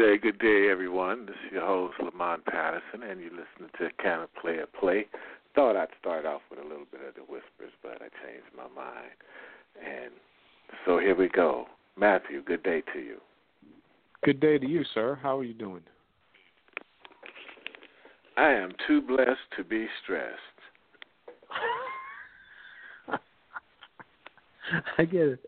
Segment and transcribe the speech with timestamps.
[0.00, 1.26] Good day, good day, everyone.
[1.26, 5.04] This is your host, Lamont Patterson, and you're listening to Can of Play a Player
[5.04, 5.06] Play?
[5.54, 8.66] Thought I'd start off with a little bit of the whispers, but I changed my
[8.74, 9.10] mind.
[9.76, 10.10] And
[10.86, 11.66] so here we go.
[11.98, 13.18] Matthew, good day to you.
[14.24, 15.18] Good day to you, sir.
[15.22, 15.82] How are you doing?
[18.38, 20.32] I am too blessed to be stressed.
[24.96, 25.40] I get it.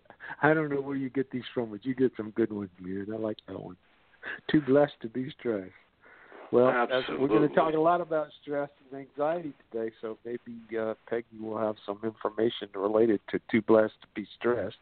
[0.43, 3.11] I don't know where you get these from, but you get some good ones, dude.
[3.11, 3.79] I like that one.
[4.51, 5.71] Too blessed to be stressed.
[6.53, 6.87] Well,
[7.19, 11.39] we're going to talk a lot about stress and anxiety today, so maybe uh, Peggy
[11.41, 14.77] will have some information related to too blessed to be stressed.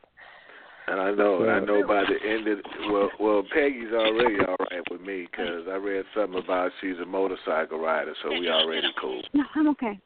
[0.88, 2.58] And I know, I know by the end of
[2.90, 7.06] well, well, Peggy's already all right with me because I read something about she's a
[7.06, 9.22] motorcycle rider, so we already cool.
[9.32, 10.00] No, I'm okay.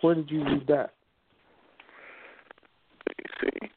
[0.00, 0.94] Where did you read that?
[3.42, 3.68] See,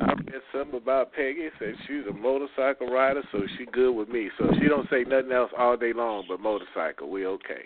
[0.00, 1.48] I read something about Peggy.
[1.58, 4.30] Said she's a motorcycle rider, so she good with me.
[4.38, 7.10] So she don't say nothing else all day long but motorcycle.
[7.10, 7.64] We okay.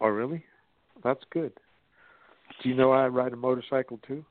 [0.00, 0.44] Oh, really?
[1.02, 1.52] That's good.
[2.62, 4.24] Do you know I ride a motorcycle too?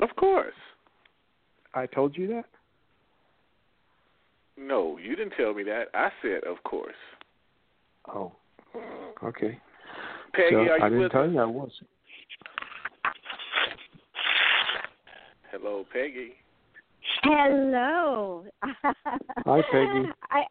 [0.00, 0.54] Of course.
[1.74, 2.44] I told you that.
[4.56, 5.84] No, you didn't tell me that.
[5.94, 6.94] I said, of course.
[8.12, 8.32] Oh,
[9.22, 9.58] okay.
[10.34, 11.30] Peggy, so are you I didn't with tell us?
[11.32, 11.70] you I was.
[15.52, 16.32] Hello, Peggy.
[17.22, 18.46] Hello.
[18.64, 20.08] Hi, Peggy.
[20.30, 20.44] I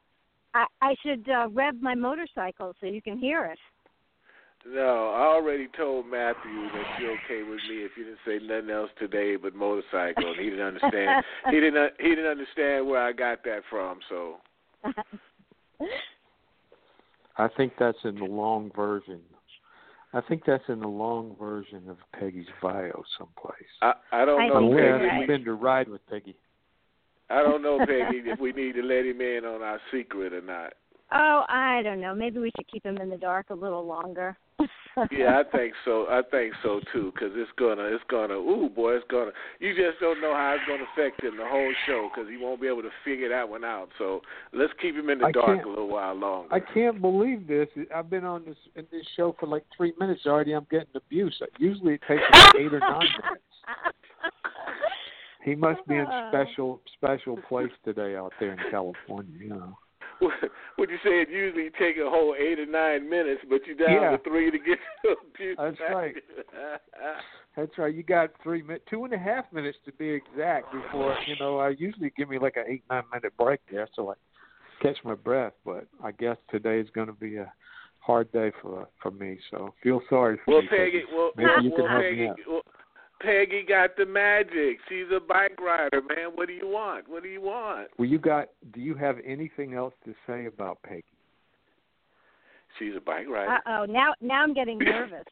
[0.53, 3.57] I, I should uh, rev my motorcycle so you can hear it.
[4.63, 8.69] No, I already told Matthew that you're okay with me if you didn't say nothing
[8.69, 10.28] else today but motorcycle.
[10.28, 11.25] And he didn't understand.
[11.50, 11.94] he didn't.
[12.00, 14.01] He didn't understand where I got that from.
[14.07, 14.35] So
[17.38, 19.22] I think that's in the long version.
[20.14, 23.56] I think that's in the long version of Peggy's bio someplace.
[23.82, 25.08] I I don't I know, think Unless you're Peggy.
[25.08, 25.20] right.
[25.20, 26.36] you've been to ride with Peggy.
[27.30, 30.42] I don't know, Peggy, if we need to let him in on our secret or
[30.42, 30.74] not.
[31.14, 32.14] Oh, I don't know.
[32.14, 34.38] Maybe we should keep him in the dark a little longer.
[35.12, 36.06] Yeah, I think so.
[36.09, 38.34] I think so too, because it's gonna, it's gonna.
[38.34, 39.31] Ooh, boy, it's gonna.
[39.59, 42.59] You just don't know how it's gonna affect him the whole show, because he won't
[42.59, 43.90] be able to figure that one out.
[43.97, 44.22] So
[44.53, 46.53] let's keep him in the I dark a little while longer.
[46.53, 47.68] I can't believe this.
[47.96, 50.53] I've been on this in this show for like three minutes already.
[50.53, 51.41] I'm getting abuse.
[51.57, 53.44] Usually it takes like eight or nine minutes.
[55.44, 59.38] He must be in special special place today out there in California.
[59.40, 59.78] You know.
[60.76, 61.22] what you say?
[61.22, 64.12] It usually take a whole eight or nine minutes, but you down Yeah.
[64.12, 64.80] to three to get
[65.38, 65.56] to.
[65.58, 66.16] That's right.
[67.58, 67.94] That's right.
[67.94, 70.72] You got three minutes, two and a half minutes to be exact.
[70.72, 74.12] Before you know, I usually give me like an eight nine minute break there, so
[74.12, 74.14] I
[74.81, 75.54] catch my breath.
[75.66, 77.52] But I guess today is going to be a
[78.00, 79.38] hard day for for me.
[79.50, 80.68] So feel sorry for well, me.
[80.70, 82.38] Peggy, well, Maybe you well, can help Peggy, me out.
[82.48, 82.62] well,
[83.24, 84.80] Peggy got the magic.
[84.90, 86.32] She's a bike rider, man.
[86.34, 87.08] What do you want?
[87.08, 87.90] What do you want?
[87.98, 88.50] Well, you got.
[88.74, 91.04] Do you have anything else to say about Peggy?
[92.80, 93.60] She's a bike rider.
[93.66, 95.26] Uh oh, now now I'm getting nervous.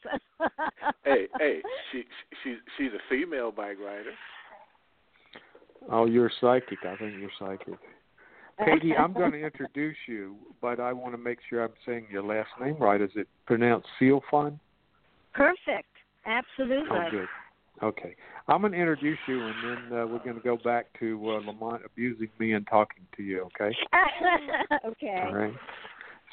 [1.03, 1.61] hey, hey,
[1.91, 2.03] she
[2.43, 4.11] she's she's a female bike rider.
[5.91, 6.79] Oh, you're psychic.
[6.83, 7.79] I think you're psychic.
[8.59, 12.23] Peggy, I'm going to introduce you, but I want to make sure I'm saying your
[12.23, 13.01] last name right.
[13.01, 14.59] Is it pronounced Seal Fun?
[15.33, 15.87] Perfect.
[16.25, 16.89] Absolutely.
[16.91, 17.27] Oh, good.
[17.81, 18.15] Okay.
[18.47, 21.45] I'm going to introduce you, and then uh, we're going to go back to uh,
[21.45, 23.75] Lamont abusing me and talking to you, okay?
[24.85, 25.23] okay.
[25.25, 25.53] All right.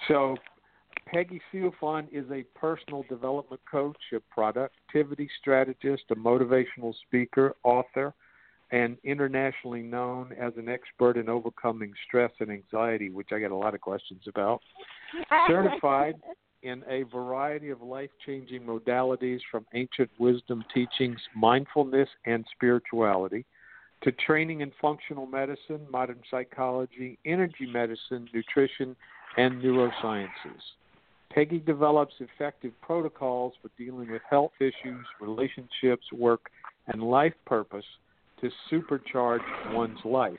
[0.08, 0.37] So,
[1.06, 8.12] Peggy Sealfon is a personal development coach, a productivity strategist, a motivational speaker, author,
[8.72, 13.56] and internationally known as an expert in overcoming stress and anxiety, which I get a
[13.56, 14.60] lot of questions about.
[15.46, 16.16] Certified
[16.62, 23.44] in a variety of life changing modalities from ancient wisdom teachings, mindfulness, and spirituality,
[24.02, 28.94] to training in functional medicine, modern psychology, energy medicine, nutrition,
[29.36, 30.60] and neurosciences.
[31.30, 36.50] Peggy develops effective protocols for dealing with health issues, relationships, work,
[36.86, 37.84] and life purpose
[38.40, 39.40] to supercharge
[39.74, 40.38] one's life.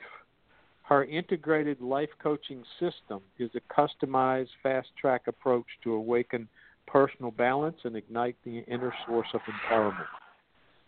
[0.88, 6.48] Her integrated life coaching system is a customized, fast track approach to awaken
[6.86, 10.06] personal balance and ignite the inner source of empowerment.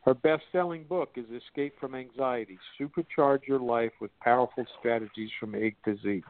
[0.07, 5.55] Her best selling book is Escape from Anxiety Supercharge Your Life with Powerful Strategies from
[5.55, 6.23] A to Z.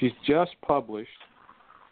[0.00, 1.08] She's just published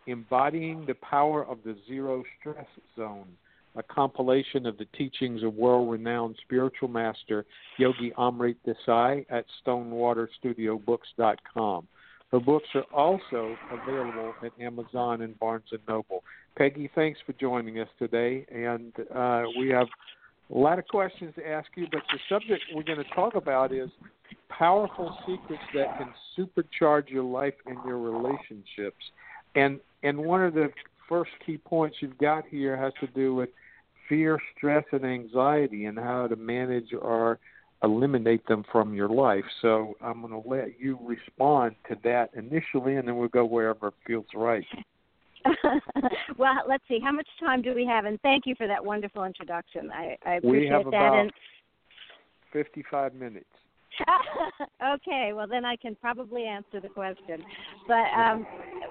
[0.08, 2.66] Embodying the Power of the Zero Stress
[2.96, 3.28] Zone,
[3.76, 7.44] a compilation of the teachings of world renowned spiritual master
[7.78, 11.88] Yogi Amrit Desai at stonewaterstudiobooks.com.
[12.32, 16.24] Her books are also available at Amazon and Barnes and Noble.
[16.56, 19.86] Peggy, thanks for joining us today, and uh, we have
[20.52, 23.72] a lot of questions to ask you, but the subject we're going to talk about
[23.72, 23.88] is
[24.48, 29.02] powerful secrets that can supercharge your life and your relationships.
[29.54, 30.70] And and one of the
[31.08, 33.48] first key points you've got here has to do with
[34.08, 37.38] fear, stress, and anxiety, and how to manage or
[37.82, 39.44] eliminate them from your life.
[39.60, 43.88] So I'm going to let you respond to that initially, and then we'll go wherever
[43.88, 44.64] it feels right.
[46.38, 46.98] well, let's see.
[47.02, 48.06] How much time do we have?
[48.06, 49.90] And thank you for that wonderful introduction.
[49.92, 50.88] I, I appreciate we have that.
[50.88, 51.32] About and
[52.52, 53.44] 55 minutes.
[54.94, 57.44] okay, well then I can probably answer the question.
[57.86, 58.46] But um,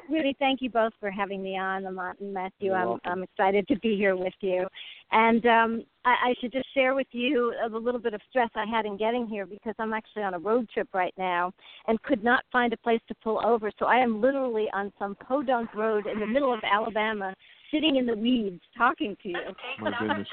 [0.09, 2.67] really, thank you both for having me on, Lamont and Matthew.
[2.67, 3.11] You're I'm welcome.
[3.11, 4.67] I'm excited to be here with you.
[5.11, 8.65] And um, I, I should just share with you a little bit of stress I
[8.65, 11.53] had in getting here because I'm actually on a road trip right now
[11.87, 13.71] and could not find a place to pull over.
[13.79, 17.35] So I am literally on some podunk road in the middle of Alabama,
[17.71, 19.37] sitting in the weeds, talking to you.
[19.79, 20.27] My goodness.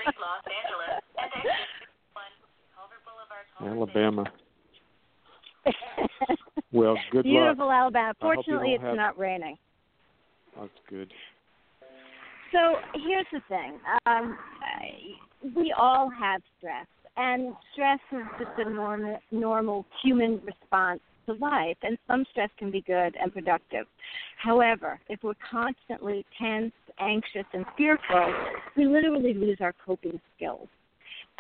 [3.61, 4.25] Alabama.
[6.73, 7.75] Well, good Beautiful luck.
[7.75, 8.15] Alabama.
[8.21, 9.59] I hope you Fortunately, it's have- not raining.
[10.57, 11.13] That's good.
[12.53, 14.39] So here's the thing: um,
[15.57, 16.87] we all have stress,
[17.17, 21.77] and stress is just a normal, normal human response to life.
[21.83, 23.87] And some stress can be good and productive.
[24.37, 28.33] However, if we're constantly tense, anxious, and fearful,
[28.77, 30.69] we literally lose our coping skills.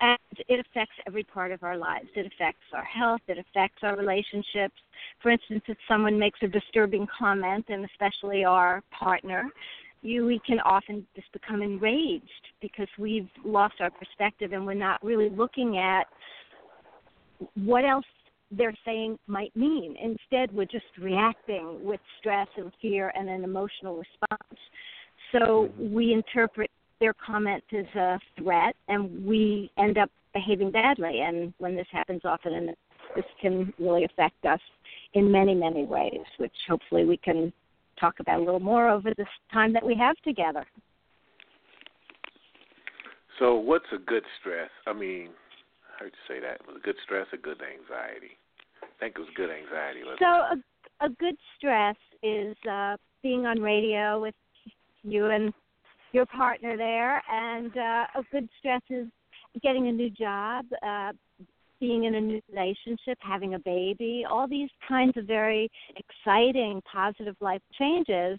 [0.00, 0.18] And
[0.48, 2.08] it affects every part of our lives.
[2.16, 3.20] It affects our health.
[3.28, 4.74] It affects our relationships.
[5.22, 9.50] For instance, if someone makes a disturbing comment, and especially our partner,
[10.02, 12.24] you we can often just become enraged
[12.62, 16.04] because we've lost our perspective and we're not really looking at
[17.54, 18.06] what else
[18.50, 19.96] they're saying might mean.
[20.02, 24.60] Instead, we're just reacting with stress and fear and an emotional response.
[25.32, 25.94] So mm-hmm.
[25.94, 26.69] we interpret
[27.00, 31.20] their comment is a threat and we end up behaving badly.
[31.20, 32.68] And when this happens often, and
[33.16, 34.60] this can really affect us
[35.14, 37.52] in many, many ways, which hopefully we can
[37.98, 40.64] talk about a little more over this time that we have together.
[43.38, 44.68] So, what's a good stress?
[44.86, 45.30] I mean,
[45.88, 46.66] I heard you say that.
[46.66, 48.36] Was a good stress a good anxiety?
[48.82, 50.00] I think it was good anxiety.
[50.18, 54.34] So a, a good stress is uh, being on radio with
[55.02, 55.54] you and
[56.12, 59.06] your partner there, and uh, a good stress is
[59.62, 61.12] getting a new job, uh,
[61.80, 64.24] being in a new relationship, having a baby.
[64.28, 68.38] All these kinds of very exciting, positive life changes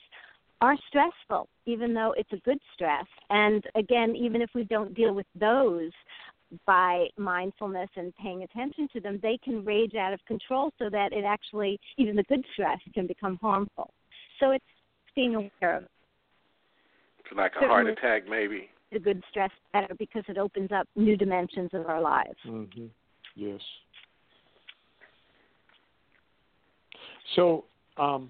[0.61, 3.05] are stressful, even though it's a good stress.
[3.29, 5.91] And again, even if we don't deal with those
[6.67, 11.13] by mindfulness and paying attention to them, they can rage out of control so that
[11.13, 13.89] it actually, even the good stress, can become harmful.
[14.39, 14.65] So it's
[15.15, 15.83] being aware of
[17.35, 18.69] like a heart attack, maybe.
[18.91, 22.37] the good stress better because it opens up new dimensions of our lives.
[22.45, 22.63] hmm
[23.35, 23.61] Yes.
[27.35, 27.63] So,
[27.97, 28.29] um,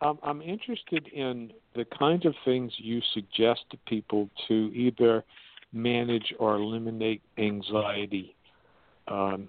[0.00, 5.24] I'm, I'm interested in the kinds of things you suggest to people to either
[5.72, 8.34] manage or eliminate anxiety.
[9.08, 9.48] Um,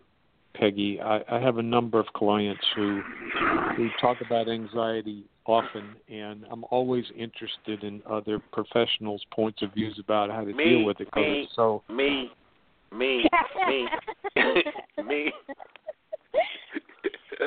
[0.54, 3.02] Peggy, I, I have a number of clients who
[3.76, 10.00] who talk about anxiety often, and I'm always interested in other professionals' points of views
[10.04, 11.42] about how to Me, deal with it because me.
[11.44, 12.32] it's so Me,
[12.94, 13.24] me,
[13.68, 13.88] me,
[15.06, 15.32] me.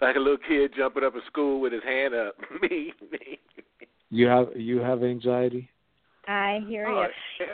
[0.00, 2.34] like a little kid jumping up at school with his hand up.
[2.62, 3.38] Me, me.
[4.10, 5.68] You have you have anxiety?
[6.26, 7.06] I hear Oh,
[7.38, 7.46] you.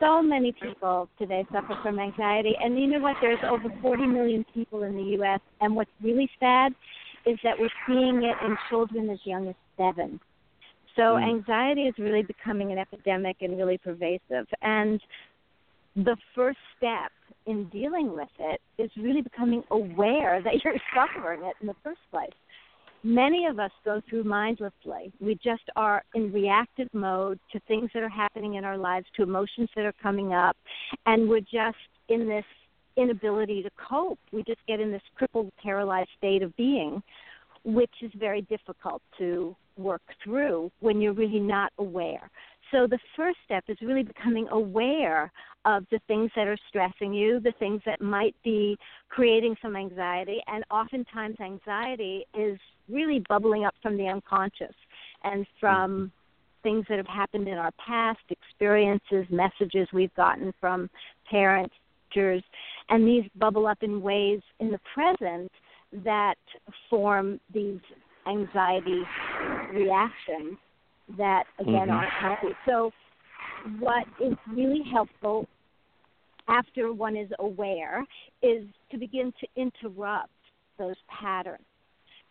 [0.00, 3.16] So many people today suffer from anxiety, and you know what?
[3.20, 6.72] There's over 40 million people in the U.S., and what's really sad
[7.26, 10.18] is that we're seeing it in children as young as seven.
[10.96, 11.22] So Mm.
[11.22, 14.46] anxiety is really becoming an epidemic and really pervasive.
[14.62, 15.00] And
[15.96, 17.12] the first step
[17.46, 22.00] in dealing with it is really becoming aware that you're suffering it in the first
[22.10, 22.30] place.
[23.02, 25.12] Many of us go through mindlessly.
[25.20, 29.22] We just are in reactive mode to things that are happening in our lives, to
[29.22, 30.56] emotions that are coming up,
[31.06, 31.78] and we're just
[32.08, 32.44] in this
[32.96, 34.18] inability to cope.
[34.32, 37.02] We just get in this crippled, paralyzed state of being,
[37.64, 42.30] which is very difficult to work through when you're really not aware.
[42.70, 45.32] So the first step is really becoming aware
[45.64, 50.40] of the things that are stressing you, the things that might be creating some anxiety,
[50.46, 52.58] and oftentimes anxiety is
[52.88, 54.74] really bubbling up from the unconscious
[55.24, 56.06] and from mm-hmm.
[56.62, 60.88] things that have happened in our past, experiences, messages we've gotten from
[61.28, 61.74] parents,
[62.12, 62.42] teachers,
[62.88, 65.50] and these bubble up in ways in the present
[66.04, 66.36] that
[66.88, 67.80] form these
[68.26, 69.02] anxiety
[69.72, 70.56] reactions
[71.16, 71.92] that again Mhm.
[71.92, 72.56] aren't healthy.
[72.66, 72.92] So
[73.78, 75.46] what is really helpful
[76.48, 78.06] after one is aware
[78.42, 80.32] is to begin to interrupt
[80.78, 81.64] those patterns.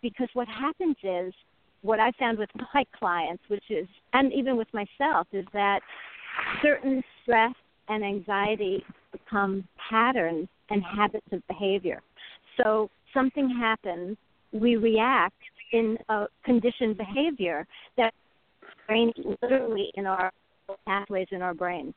[0.01, 1.33] Because what happens is,
[1.81, 5.81] what I found with my clients, which is, and even with myself, is that
[6.61, 7.53] certain stress
[7.87, 12.01] and anxiety become patterns and habits of behavior.
[12.57, 14.17] So something happens,
[14.51, 17.65] we react in a conditioned behavior
[17.97, 18.13] that
[18.87, 19.11] brain
[19.41, 20.31] literally in our
[20.85, 21.93] pathways in our brain.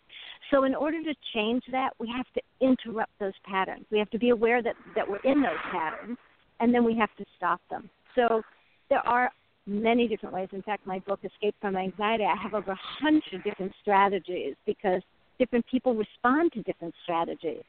[0.50, 3.85] So in order to change that, we have to interrupt those patterns.
[3.91, 6.19] We have to be aware that, that we're in those patterns
[6.61, 7.91] and then we have to stop them.
[8.14, 8.43] So
[8.88, 9.31] there are
[9.67, 10.49] many different ways.
[10.52, 15.02] In fact, my book, Escape from Anxiety, I have over a hundred different strategies because
[15.38, 17.62] different people respond to different strategies.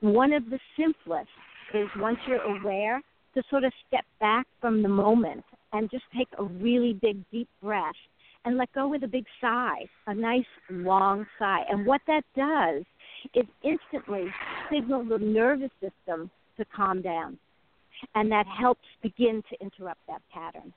[0.00, 1.28] One of the simplest
[1.72, 3.00] is once you're aware
[3.34, 7.48] to sort of step back from the moment and just take a really big deep
[7.62, 7.94] breath
[8.44, 11.62] and let go with a big sigh, a nice long sigh.
[11.70, 12.84] And what that does
[13.34, 14.26] is instantly
[14.70, 17.38] signal the nervous system to calm down.
[18.14, 20.72] And that helps begin to interrupt that pattern.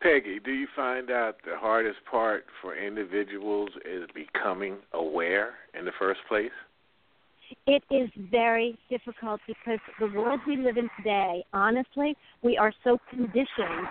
[0.00, 5.92] Peggy, do you find out the hardest part for individuals is becoming aware in the
[5.98, 6.50] first place?
[7.66, 12.98] It is very difficult because the world we live in today, honestly, we are so
[13.10, 13.88] conditioned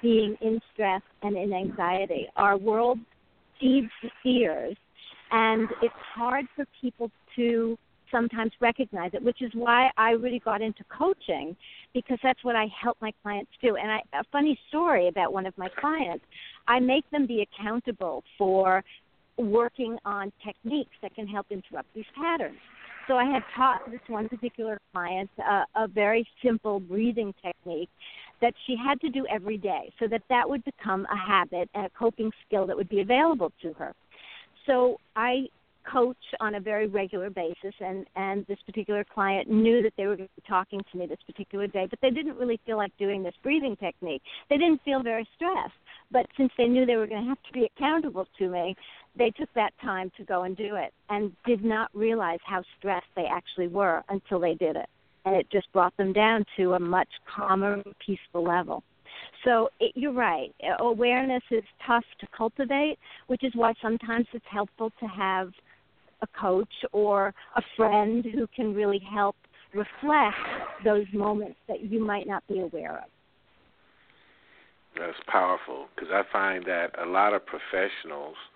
[0.00, 2.28] being in stress and in anxiety.
[2.36, 2.98] Our world
[3.60, 4.76] feeds the fears,
[5.30, 7.78] and it's hard for people to
[8.10, 11.56] sometimes recognize it, which is why I really got into coaching
[11.94, 13.76] because that's what I help my clients do.
[13.76, 16.24] And I, a funny story about one of my clients,
[16.68, 18.84] I make them be accountable for
[19.38, 22.58] working on techniques that can help interrupt these patterns.
[23.08, 27.90] So I had taught this one particular client uh, a very simple breathing technique
[28.40, 31.86] that she had to do every day so that that would become a habit and
[31.86, 33.94] a coping skill that would be available to her.
[34.66, 35.46] So I
[35.90, 40.16] coach on a very regular basis and and this particular client knew that they were
[40.16, 42.96] going to be talking to me this particular day but they didn't really feel like
[42.98, 45.72] doing this breathing technique they didn't feel very stressed
[46.10, 48.76] but since they knew they were going to have to be accountable to me
[49.16, 53.06] they took that time to go and do it and did not realize how stressed
[53.14, 54.88] they actually were until they did it.
[55.24, 58.82] And it just brought them down to a much calmer, peaceful level.
[59.44, 60.52] So it, you're right.
[60.80, 65.50] Awareness is tough to cultivate, which is why sometimes it's helpful to have
[66.22, 69.36] a coach or a friend who can really help
[69.74, 70.36] reflect
[70.84, 73.04] those moments that you might not be aware of.
[74.98, 78.36] That's powerful because I find that a lot of professionals–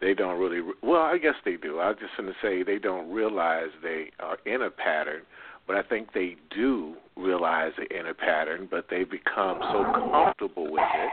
[0.00, 1.78] they don't really well i guess they do.
[1.78, 5.22] I was just going to say they don't realize they are in a pattern
[5.66, 10.70] but i think they do realize they're in a pattern but they become so comfortable
[10.70, 11.10] with it.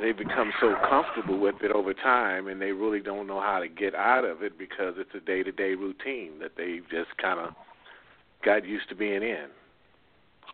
[0.00, 3.68] They become so comfortable with it over time and they really don't know how to
[3.68, 7.38] get out of it because it's a day to day routine that they just kind
[7.38, 7.54] of
[8.44, 9.46] got used to being in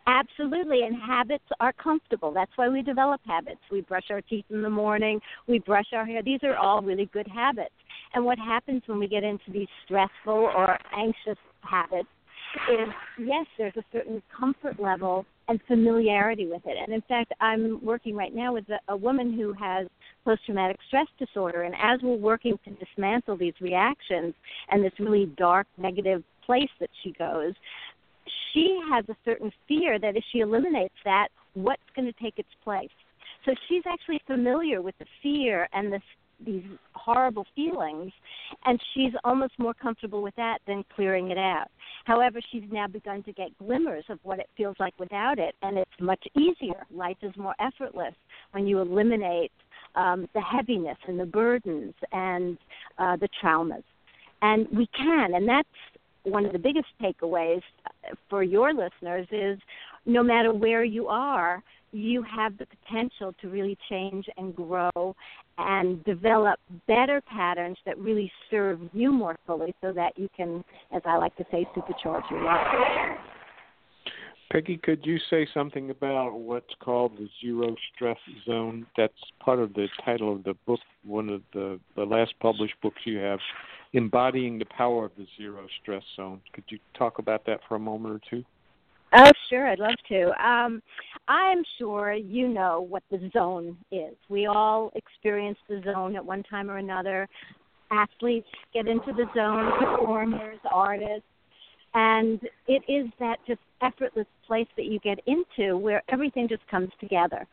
[0.07, 2.33] Absolutely, and habits are comfortable.
[2.33, 3.61] That's why we develop habits.
[3.73, 6.23] We brush our teeth in the morning, we brush our hair.
[6.23, 7.75] These are all really good habits.
[8.15, 12.09] And what happens when we get into these stressful or anxious habits
[12.71, 16.77] is yes, there's a certain comfort level and familiarity with it.
[16.81, 19.87] And in fact, I'm working right now with a, a woman who has
[20.25, 21.63] post traumatic stress disorder.
[21.63, 24.35] And as we're working to dismantle these reactions
[24.71, 27.53] and this really dark, negative place that she goes,
[28.57, 32.49] she has a certain fear that if she eliminates that, what's going to take its
[32.65, 32.89] place?
[33.45, 36.01] So she's actually familiar with the fear and the,
[36.45, 38.13] these horrible feelings,
[38.65, 41.67] and she's almost more comfortable with that than clearing it out.
[42.07, 45.77] However, she's now begun to get glimmers of what it feels like without it, and
[45.77, 46.87] it's much easier.
[46.91, 48.15] Life is more effortless
[48.53, 49.53] when you eliminate
[49.97, 52.57] um, the heaviness and the burdens and
[52.99, 53.85] uh, the traumas.
[54.43, 55.69] And we can, and that's
[56.27, 59.59] one of the biggest takeaways uh, for your listeners is
[60.05, 65.15] no matter where you are, you have the potential to really change and grow
[65.59, 71.03] and develop better patterns that really serve you more fully so that you can, as
[71.05, 72.67] I like to say, supercharge your life.
[74.53, 78.87] Peggy, could you say something about what's called the zero stress zone?
[78.97, 83.01] That's part of the title of the book, one of the, the last published books
[83.05, 83.41] you have
[83.97, 86.41] embodying the power of the zero stress zone.
[86.53, 88.45] Could you talk about that for a moment or two?
[89.15, 90.47] Oh, sure, I'd love to.
[90.47, 90.83] Um,
[91.29, 94.15] I'm sure you know what the zone is.
[94.29, 97.27] We all experience the zone at one time or another.
[97.91, 101.29] Athletes get into the zone, performers, artists,
[101.99, 106.91] And it is that just effortless place that you get into where everything just comes
[107.01, 107.47] together.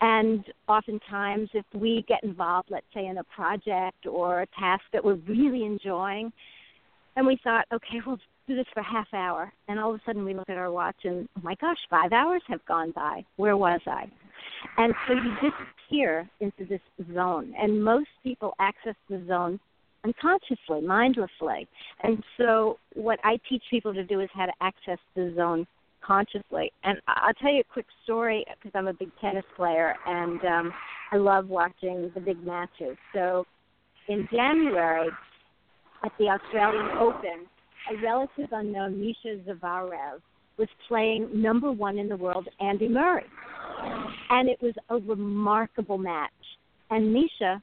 [0.00, 5.04] And oftentimes, if we get involved, let's say in a project or a task that
[5.04, 6.32] we're really enjoying,
[7.16, 10.02] and we thought, okay, we'll do this for a half hour, and all of a
[10.06, 13.24] sudden we look at our watch and, oh my gosh, five hours have gone by.
[13.36, 14.08] Where was I?
[14.76, 16.80] And so you disappear into this
[17.12, 19.58] zone, and most people access the zone
[20.04, 21.66] unconsciously, mindlessly.
[22.02, 25.66] And so, what I teach people to do is how to access the zone
[26.04, 26.72] consciously.
[26.84, 30.72] And I'll tell you a quick story because I'm a big tennis player and um,
[31.12, 32.96] I love watching the big matches.
[33.14, 33.44] So,
[34.08, 35.10] in January
[36.04, 37.46] at the Australian Open,
[37.90, 40.20] a relative unknown, Mischa Zverev,
[40.58, 43.24] was playing number one in the world, Andy Murray.
[44.30, 46.30] And it was a remarkable match.
[46.90, 47.60] And Mischa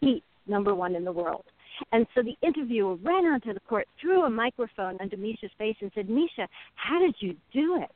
[0.00, 1.44] beat number one in the world.
[1.92, 5.90] And so the interviewer ran onto the court, threw a microphone under Mischa's face, and
[5.94, 7.90] said, Mischa, how did you do it?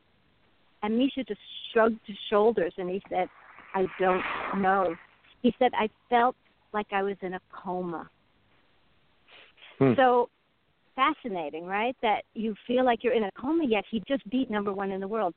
[0.82, 1.40] And Mischa just
[1.72, 3.28] shrugged his shoulders and he said,
[3.74, 4.22] I don't
[4.62, 4.94] know.
[5.42, 6.36] He said, I felt
[6.72, 8.08] like I was in a coma.
[9.78, 9.92] Hmm.
[9.96, 10.28] So
[10.94, 11.96] fascinating, right?
[12.02, 15.00] That you feel like you're in a coma, yet he just beat number one in
[15.00, 15.34] the world.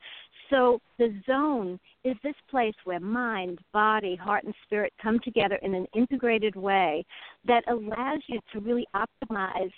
[0.49, 5.73] So the zone is this place where mind, body, heart, and spirit come together in
[5.73, 7.05] an integrated way
[7.47, 9.71] that allows you to really optimize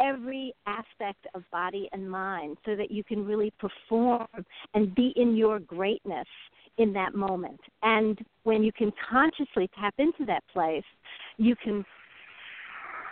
[0.00, 4.26] every aspect of body and mind so that you can really perform
[4.74, 6.26] and be in your greatness
[6.78, 7.60] in that moment.
[7.82, 10.84] And when you can consciously tap into that place,
[11.36, 11.84] you can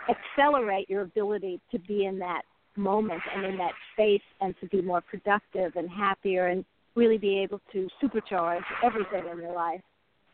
[0.09, 2.43] accelerate your ability to be in that
[2.75, 7.39] moment and in that space and to be more productive and happier and really be
[7.39, 9.81] able to supercharge everything in your life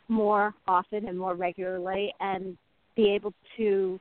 [0.07, 2.57] more often and more regularly and
[2.95, 3.99] be able to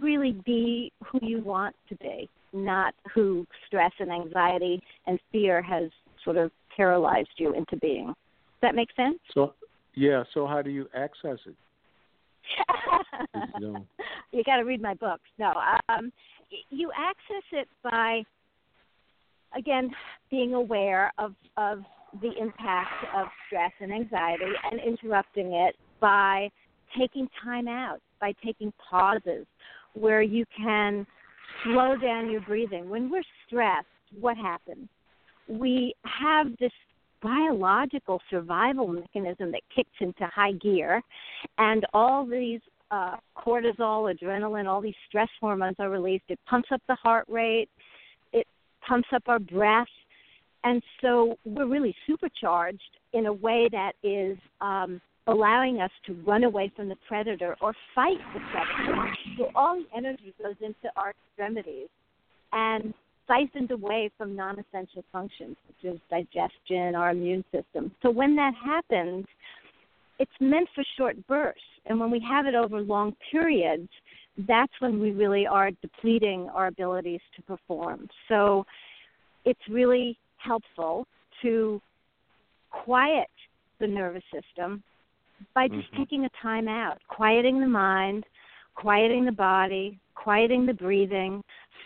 [0.00, 5.90] really be who you want to be, not who stress and anxiety and fear has
[6.24, 8.06] sort of paralyzed you into being.
[8.06, 8.14] Does
[8.62, 9.18] that make sense?
[9.32, 9.54] So,
[9.94, 10.24] yeah.
[10.34, 11.54] So, how do you access it?
[14.32, 15.24] you got to read my books.
[15.38, 15.52] No,
[15.88, 16.12] um,
[16.70, 18.22] you access it by
[19.56, 19.90] again
[20.30, 21.82] being aware of of
[22.22, 26.48] the impact of stress and anxiety and interrupting it by
[26.98, 29.46] taking time out, by taking pauses
[29.94, 31.06] where you can
[31.64, 32.88] slow down your breathing.
[32.88, 33.86] When we're stressed,
[34.20, 34.88] what happens?
[35.48, 36.72] We have this
[37.24, 41.02] biological survival mechanism that kicks into high gear,
[41.56, 42.60] and all these
[42.90, 46.24] uh, cortisol, adrenaline, all these stress hormones are released.
[46.28, 47.70] It pumps up the heart rate,
[48.32, 48.46] it
[48.86, 49.94] pumps up our breath,
[50.64, 56.44] and so we're really supercharged in a way that is um, allowing us to run
[56.44, 59.14] away from the predator or fight the predator.
[59.38, 61.88] So all the energy goes into our extremities,
[62.52, 62.92] and
[63.26, 67.92] siphoned away from non essential functions such as digestion, our immune system.
[68.02, 69.26] So when that happens,
[70.18, 71.60] it's meant for short bursts.
[71.86, 73.88] And when we have it over long periods,
[74.48, 78.08] that's when we really are depleting our abilities to perform.
[78.28, 78.64] So
[79.44, 81.06] it's really helpful
[81.42, 81.80] to
[82.70, 83.28] quiet
[83.80, 84.82] the nervous system
[85.54, 86.02] by just mm-hmm.
[86.02, 88.24] taking a time out, quieting the mind,
[88.74, 91.42] quieting the body, quieting the breathing,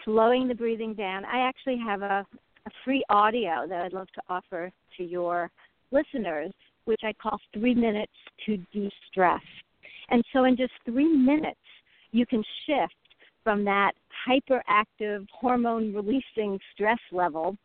[0.09, 1.25] slowing the breathing down.
[1.27, 2.27] I actually have a,
[2.67, 5.51] a free audio that I'd love to offer to your
[5.91, 6.51] listeners,
[6.87, 8.13] which I call Three Minutes
[8.47, 9.43] to De Stress.
[10.09, 11.61] And so, in just three minutes,
[12.13, 12.95] you can shift
[13.45, 13.93] from that
[14.27, 17.57] hyperactive, hormone releasing stress level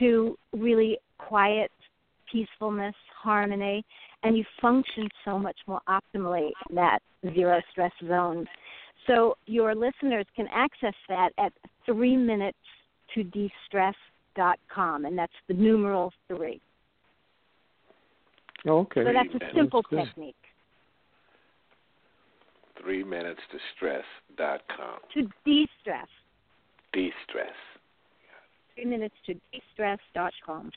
[0.00, 1.70] to really quiet
[2.30, 3.84] peacefulness, harmony,
[4.24, 6.98] and you function so much more optimally in that
[7.32, 8.44] zero stress zone.
[9.06, 11.52] So your listeners can access that at
[11.84, 12.58] three minutes
[13.14, 16.60] to de-stress.com, and that's the numeral three.
[18.66, 19.04] Oh, okay.
[19.04, 20.34] So that's a simple that's technique.
[22.82, 24.98] Three minutes to stress.com.
[25.14, 26.08] To de-stress.
[26.92, 27.54] De-stress.
[28.74, 30.72] Three minutes to de-stress.com.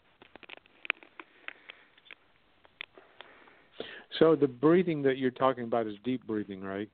[4.18, 6.90] So the breathing that you're talking about is deep breathing, right?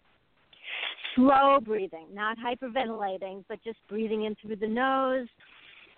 [1.15, 5.27] Slow breathing, not hyperventilating, but just breathing in through the nose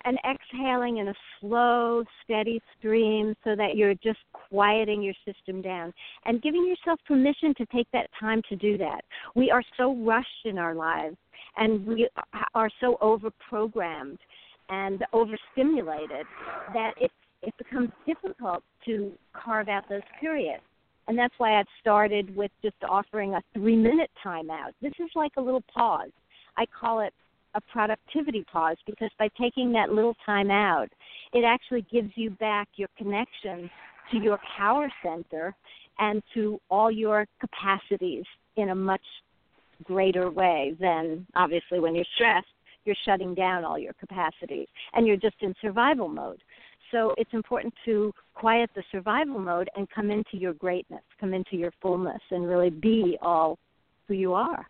[0.05, 5.93] and exhaling in a slow, steady stream so that you're just quieting your system down
[6.25, 9.01] and giving yourself permission to take that time to do that.
[9.35, 11.17] We are so rushed in our lives
[11.57, 12.07] and we
[12.53, 14.19] are so overprogrammed
[14.69, 16.25] and overstimulated
[16.73, 17.11] that it
[17.43, 20.63] it becomes difficult to carve out those periods.
[21.07, 24.71] And that's why I've started with just offering a three minute timeout.
[24.81, 26.11] This is like a little pause.
[26.57, 27.13] I call it
[27.55, 30.89] a productivity pause because by taking that little time out,
[31.33, 33.69] it actually gives you back your connection
[34.11, 35.55] to your power center
[35.99, 38.23] and to all your capacities
[38.57, 39.01] in a much
[39.83, 42.47] greater way than obviously when you're stressed,
[42.85, 46.41] you're shutting down all your capacities and you're just in survival mode.
[46.91, 51.55] So it's important to quiet the survival mode and come into your greatness, come into
[51.57, 53.57] your fullness, and really be all
[54.07, 54.65] who you are.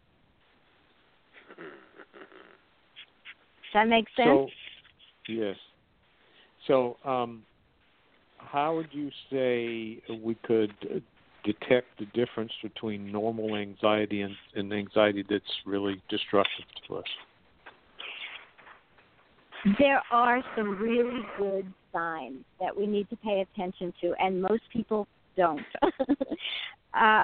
[3.74, 4.28] Does that make sense?
[4.28, 4.48] So,
[5.28, 5.56] yes.
[6.68, 7.44] So, um,
[8.38, 10.74] how would you say we could
[11.44, 17.06] detect the difference between normal anxiety and, and anxiety that's really destructive to us?
[19.80, 24.64] There are some really good signs that we need to pay attention to, and most
[24.72, 25.62] people don't.
[26.94, 27.24] uh,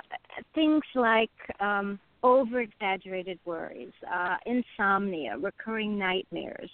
[0.56, 6.70] things like um, over exaggerated worries, uh, insomnia, recurring nightmares,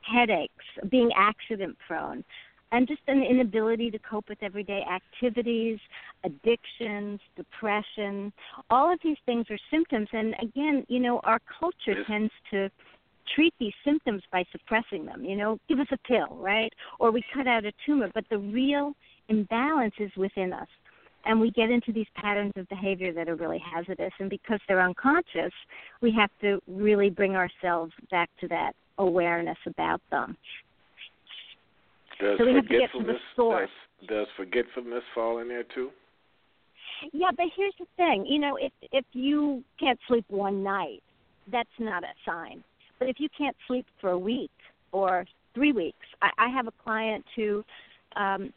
[0.00, 2.24] headaches, being accident prone,
[2.72, 5.78] and just an inability to cope with everyday activities,
[6.24, 8.32] addictions, depression.
[8.70, 10.08] All of these things are symptoms.
[10.12, 12.68] And again, you know, our culture tends to
[13.34, 15.24] treat these symptoms by suppressing them.
[15.24, 16.72] You know, give us a pill, right?
[16.98, 18.10] Or we cut out a tumor.
[18.14, 18.92] But the real
[19.28, 20.68] imbalance is within us.
[21.26, 24.12] And we get into these patterns of behavior that are really hazardous.
[24.18, 25.52] And because they're unconscious,
[26.02, 30.36] we have to really bring ourselves back to that awareness about them.
[32.20, 33.70] Does so we have to get to the source.
[34.00, 35.90] Does, does forgetfulness fall in there too?
[37.12, 38.24] Yeah, but here's the thing.
[38.26, 41.02] You know, if if you can't sleep one night,
[41.50, 42.62] that's not a sign.
[42.98, 44.50] But if you can't sleep for a week
[44.92, 47.64] or three weeks, I, I have a client who
[48.16, 48.52] um,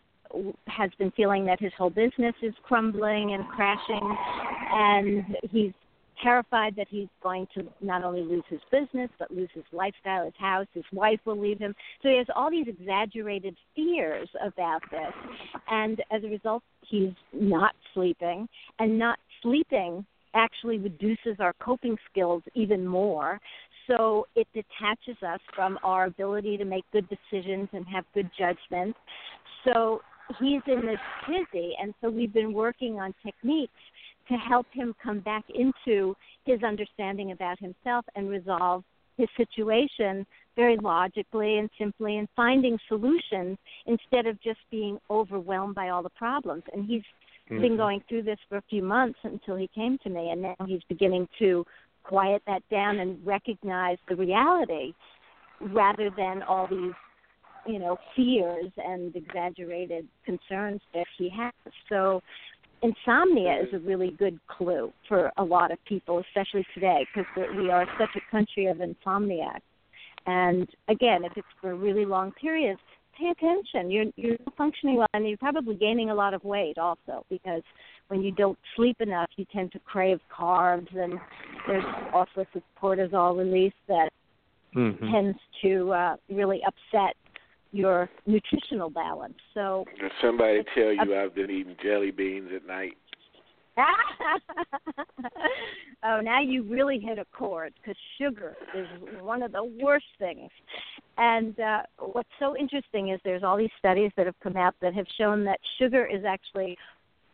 [0.68, 4.18] has been feeling that his whole business is crumbling and crashing,
[4.72, 5.72] and he's
[6.22, 10.34] terrified that he's going to not only lose his business but lose his lifestyle, his
[10.40, 11.76] house, his wife will leave him.
[12.02, 15.14] So he has all these exaggerated fears about this,
[15.70, 18.48] and as a result, he's not sleeping,
[18.80, 23.40] and not sleeping actually reduces our coping skills even more.
[23.88, 28.96] So it detaches us from our ability to make good decisions and have good judgment.
[29.66, 30.02] So
[30.40, 33.72] he's in this tizzy, and so we've been working on techniques
[34.28, 38.84] to help him come back into his understanding about himself and resolve
[39.18, 45.90] his situation very logically and simply and finding solutions instead of just being overwhelmed by
[45.90, 46.64] all the problems.
[46.74, 47.04] And he's
[47.50, 47.62] mm-hmm.
[47.62, 50.56] been going through this for a few months until he came to me, and now
[50.66, 51.66] he's beginning to
[52.08, 54.94] quiet that down and recognize the reality
[55.60, 56.94] rather than all these
[57.66, 61.54] you know fears and exaggerated concerns that he has
[61.90, 62.22] so
[62.82, 67.70] insomnia is a really good clue for a lot of people, especially today, because we
[67.70, 69.62] are such a country of insomniacs.
[70.26, 72.80] And again, if it's for really long periods,
[73.18, 73.92] pay attention.
[73.92, 77.62] You're you're functioning well, and you're probably gaining a lot of weight also because
[78.08, 81.20] when you don't sleep enough, you tend to crave carbs, and
[81.68, 84.10] there's all sorts of cortisol release that
[84.76, 85.12] mm-hmm.
[85.12, 87.16] tends to uh, really upset
[87.72, 89.36] your nutritional balance.
[89.54, 92.98] So Does somebody tell you I've been eating jelly beans at night?
[96.04, 98.88] oh, now you really hit a chord because sugar is
[99.22, 100.50] one of the worst things.
[101.18, 104.94] And uh, what's so interesting is there's all these studies that have come out that
[104.94, 106.78] have shown that sugar is actually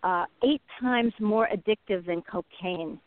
[0.04, 3.00] uh, eight times more addictive than cocaine.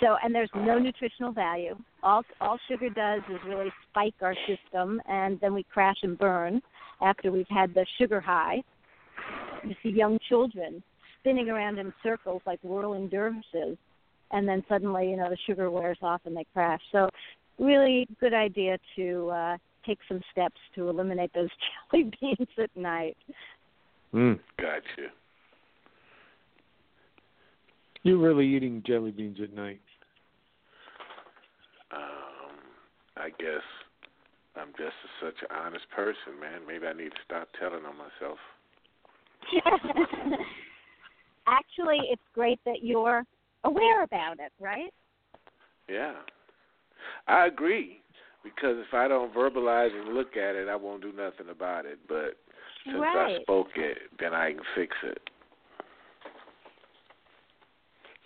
[0.00, 1.76] So, and there's no nutritional value.
[2.02, 6.60] All all sugar does is really spike our system, and then we crash and burn
[7.00, 8.64] after we've had the sugar high.
[9.64, 10.82] You see young children
[11.20, 13.76] spinning around in circles like whirling dervishes,
[14.32, 16.80] and then suddenly, you know, the sugar wears off and they crash.
[16.90, 17.08] So,
[17.58, 21.48] really good idea to uh, take some steps to eliminate those
[21.92, 23.16] jelly beans at night.
[24.12, 24.38] Mm.
[24.58, 25.10] Gotcha.
[28.02, 29.80] You're really eating jelly beans at night.
[31.92, 32.56] Um,
[33.16, 33.62] I guess
[34.56, 36.62] I'm just a, such an honest person, man.
[36.66, 38.38] Maybe I need to stop telling on myself.
[41.46, 43.24] Actually, it's great that you're
[43.64, 44.92] aware about it, right?
[45.88, 46.14] Yeah.
[47.26, 48.00] I agree
[48.44, 51.98] because if I don't verbalize and look at it, I won't do nothing about it.
[52.08, 52.36] But
[52.84, 53.38] since right.
[53.38, 55.20] I spoke it, then I can fix it.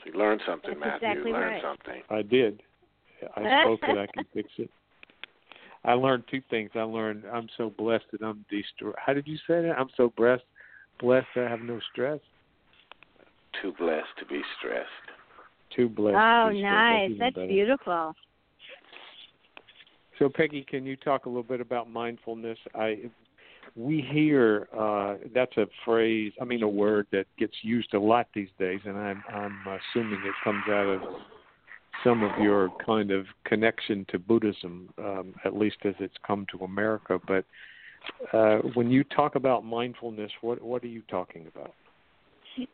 [0.05, 1.09] So you learned something, That's Matthew.
[1.09, 1.63] Exactly you learned right.
[1.63, 2.03] something.
[2.11, 2.63] I did.
[3.37, 3.99] I spoke it.
[3.99, 4.71] I can fix it.
[5.85, 6.71] I learned two things.
[6.75, 8.95] I learned I'm so blessed that I'm destroyed.
[8.99, 9.75] How did you say that?
[9.79, 10.43] I'm so blessed,
[11.01, 12.21] blessed that I have no stress.
[13.63, 14.89] Too blessed to be stressed.
[15.75, 16.17] Too blessed.
[16.19, 17.11] Oh, to be nice.
[17.19, 18.15] That's, That's beautiful.
[20.19, 22.59] So, Peggy, can you talk a little bit about mindfulness?
[22.75, 23.11] I
[23.75, 28.27] we hear uh, that's a phrase, I mean, a word that gets used a lot
[28.35, 31.03] these days, and I'm I'm assuming it comes out of
[32.03, 36.65] some of your kind of connection to Buddhism, um, at least as it's come to
[36.65, 37.19] America.
[37.27, 37.45] But
[38.33, 41.73] uh, when you talk about mindfulness, what what are you talking about?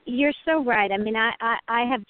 [0.04, 0.90] You're so right.
[0.90, 2.02] I mean, I I, I have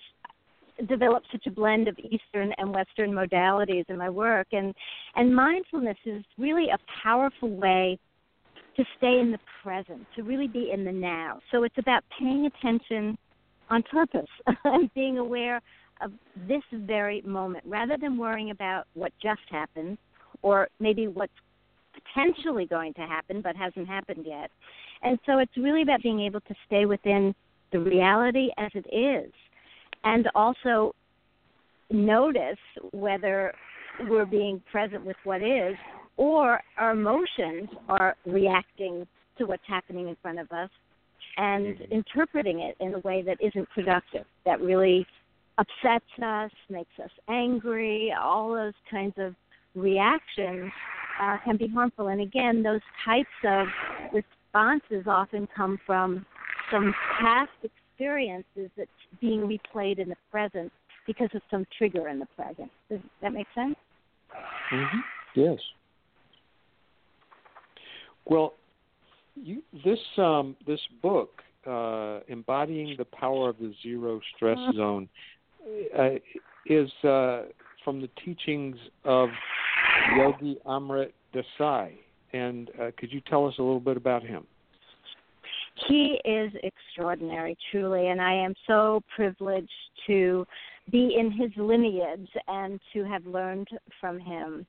[0.88, 4.74] developed such a blend of Eastern and Western modalities in my work, and
[5.16, 7.98] and mindfulness is really a powerful way
[8.76, 11.40] to stay in the present, to really be in the now.
[11.50, 13.18] So it's about paying attention
[13.68, 14.30] on purpose
[14.64, 15.60] and being aware
[16.00, 16.12] of
[16.48, 19.98] this very moment rather than worrying about what just happened
[20.42, 21.32] or maybe what's
[22.14, 24.50] potentially going to happen but hasn't happened yet.
[25.02, 27.34] And so it's really about being able to stay within
[27.72, 29.32] the reality as it is
[30.04, 30.94] and also
[31.90, 32.58] notice
[32.92, 33.52] whether
[34.08, 35.74] we're being present with what is
[36.16, 39.06] or our emotions are reacting
[39.38, 40.70] to what's happening in front of us
[41.36, 41.92] and mm-hmm.
[41.92, 45.06] interpreting it in a way that isn't productive, that really
[45.58, 49.34] upsets us, makes us angry, all those kinds of
[49.74, 50.70] reactions
[51.20, 52.08] uh, can be harmful.
[52.08, 53.66] And again, those types of
[54.12, 56.24] responses often come from
[56.70, 60.72] some past experiences that's being replayed in the present
[61.06, 62.70] because of some trigger in the present.
[62.90, 63.76] Does that make sense?
[64.72, 64.98] Mm-hmm.
[65.34, 65.58] Yes.
[68.24, 68.54] Well,
[69.34, 74.72] you, this um, this book, uh, embodying the power of the zero stress uh-huh.
[74.76, 75.08] zone,
[75.98, 76.10] uh,
[76.66, 77.42] is uh,
[77.84, 79.28] from the teachings of
[80.16, 81.92] Yogi Amrit Desai.
[82.32, 84.46] And uh, could you tell us a little bit about him?
[85.88, 89.70] He is extraordinary, truly, and I am so privileged
[90.06, 90.46] to
[90.90, 93.68] be in his lineage and to have learned
[94.00, 94.66] from him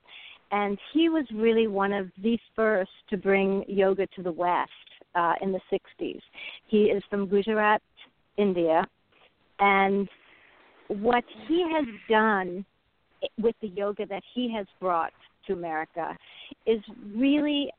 [0.54, 4.70] and he was really one of the first to bring yoga to the West
[5.16, 6.22] uh, in the 60s.
[6.68, 7.82] He is from Gujarat,
[8.38, 8.86] India,
[9.60, 10.08] and
[10.90, 12.64] what he has done
[13.40, 15.14] with the yoga that he has brought
[15.48, 16.16] to America
[16.66, 16.80] is
[17.16, 17.70] really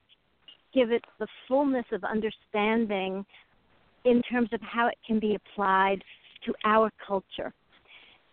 [0.72, 3.24] give it the fullness of understanding
[4.04, 6.02] in terms of how it can be applied
[6.44, 7.52] to our culture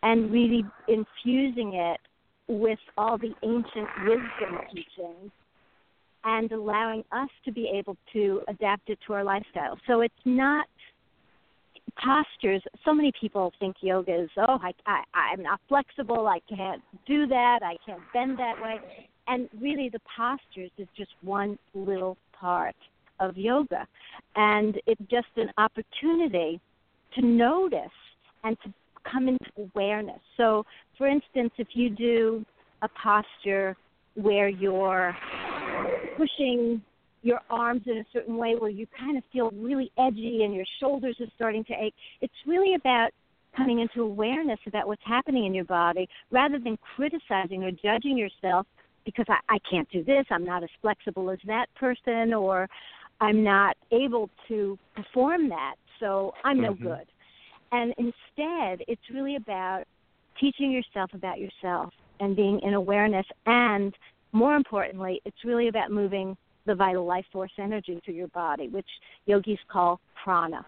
[0.04, 2.00] and really infusing it
[2.48, 5.32] with all the ancient wisdom teachings
[6.24, 9.78] and allowing us to be able to adapt it to our lifestyle.
[9.88, 10.68] So it's not
[12.04, 12.62] postures.
[12.86, 16.28] So many people think yoga is, oh, I, I, I'm not flexible.
[16.28, 17.60] I can't do that.
[17.64, 18.80] I can't bend that way.
[19.28, 22.76] And really, the postures is just one little part
[23.20, 23.88] of yoga.
[24.36, 26.60] And it's just an opportunity
[27.16, 27.80] to notice
[28.44, 28.74] and to
[29.10, 30.20] come into awareness.
[30.38, 30.66] So,
[30.98, 32.46] for instance, if you do
[32.82, 33.76] a posture
[34.16, 35.16] where you're
[36.18, 36.82] pushing
[37.24, 40.66] your arms in a certain way where you kind of feel really edgy and your
[40.80, 43.12] shoulders are starting to ache, it's really about
[43.56, 48.66] coming into awareness about what's happening in your body rather than criticizing or judging yourself
[49.06, 52.70] because I, I can't do this, I'm not as flexible as that person, or
[53.20, 56.88] I'm not able to perform that, so I'm no mm-hmm.
[56.88, 57.08] good.
[57.72, 59.84] And instead, it's really about
[60.40, 63.26] teaching yourself about yourself and being in awareness.
[63.46, 63.94] And
[64.34, 66.36] more importantly, it's really about moving
[66.66, 68.86] the vital life force energy through your body, which
[69.26, 70.66] yogis call prana.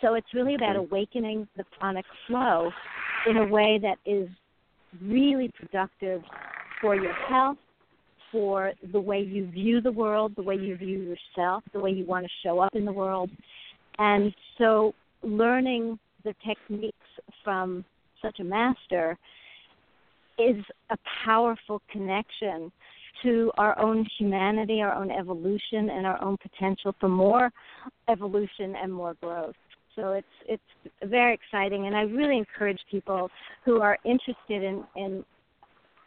[0.00, 2.70] So it's really about awakening the pranic flow
[3.28, 4.28] in a way that is
[5.00, 6.22] really productive
[6.80, 7.58] for your health,
[8.30, 12.04] for the way you view the world, the way you view yourself, the way you
[12.04, 13.30] want to show up in the world.
[13.98, 16.96] And so learning the techniques
[17.42, 17.84] from
[18.20, 19.16] such a master
[20.38, 20.56] is
[20.90, 22.72] a powerful connection
[23.22, 27.50] to our own humanity, our own evolution, and our own potential for more
[28.08, 29.54] evolution and more growth.
[29.94, 33.30] So it's it's very exciting, and I really encourage people
[33.64, 35.24] who are interested in, in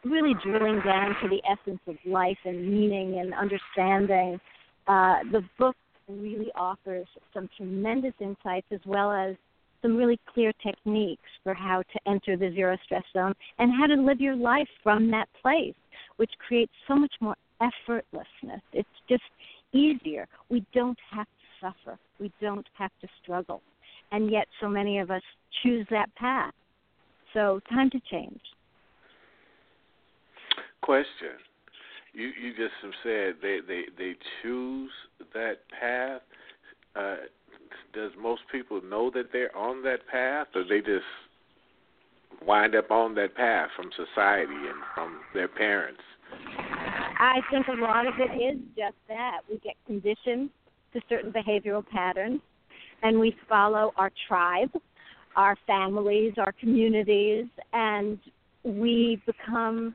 [0.04, 4.40] really drilling down to the essence of life and meaning and understanding.
[4.86, 5.76] Uh, the book
[6.08, 9.36] really offers some tremendous insights as well as
[9.82, 13.94] some really clear techniques for how to enter the zero stress zone and how to
[13.94, 15.74] live your life from that place,
[16.16, 18.60] which creates so much more effortlessness.
[18.72, 19.22] It's just
[19.72, 20.26] easier.
[20.48, 23.62] We don't have to suffer, we don't have to struggle.
[24.10, 25.22] And yet, so many of us
[25.62, 26.54] choose that path.
[27.34, 28.40] So, time to change.
[30.88, 31.36] Question.
[32.14, 34.90] You you just have said they they they choose
[35.34, 36.22] that path.
[36.96, 37.16] Uh,
[37.92, 41.04] does most people know that they're on that path, or they just
[42.46, 46.00] wind up on that path from society and from their parents?
[46.32, 49.40] I think a lot of it is just that.
[49.50, 50.48] We get conditioned
[50.94, 52.40] to certain behavioral patterns
[53.02, 54.70] and we follow our tribe,
[55.36, 58.18] our families, our communities, and
[58.64, 59.94] we become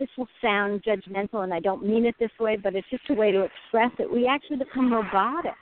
[0.00, 3.14] this will sound judgmental and I don't mean it this way, but it's just a
[3.14, 4.10] way to express it.
[4.10, 5.52] We actually become robotic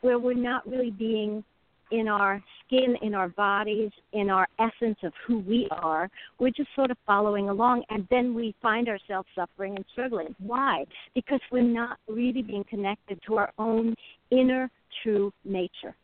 [0.00, 1.44] where we're not really being
[1.92, 6.10] in our skin, in our bodies, in our essence of who we are.
[6.40, 10.34] We're just sort of following along, and then we find ourselves suffering and struggling.
[10.38, 10.86] Why?
[11.14, 13.94] Because we're not really being connected to our own
[14.30, 14.70] inner
[15.02, 15.94] true nature.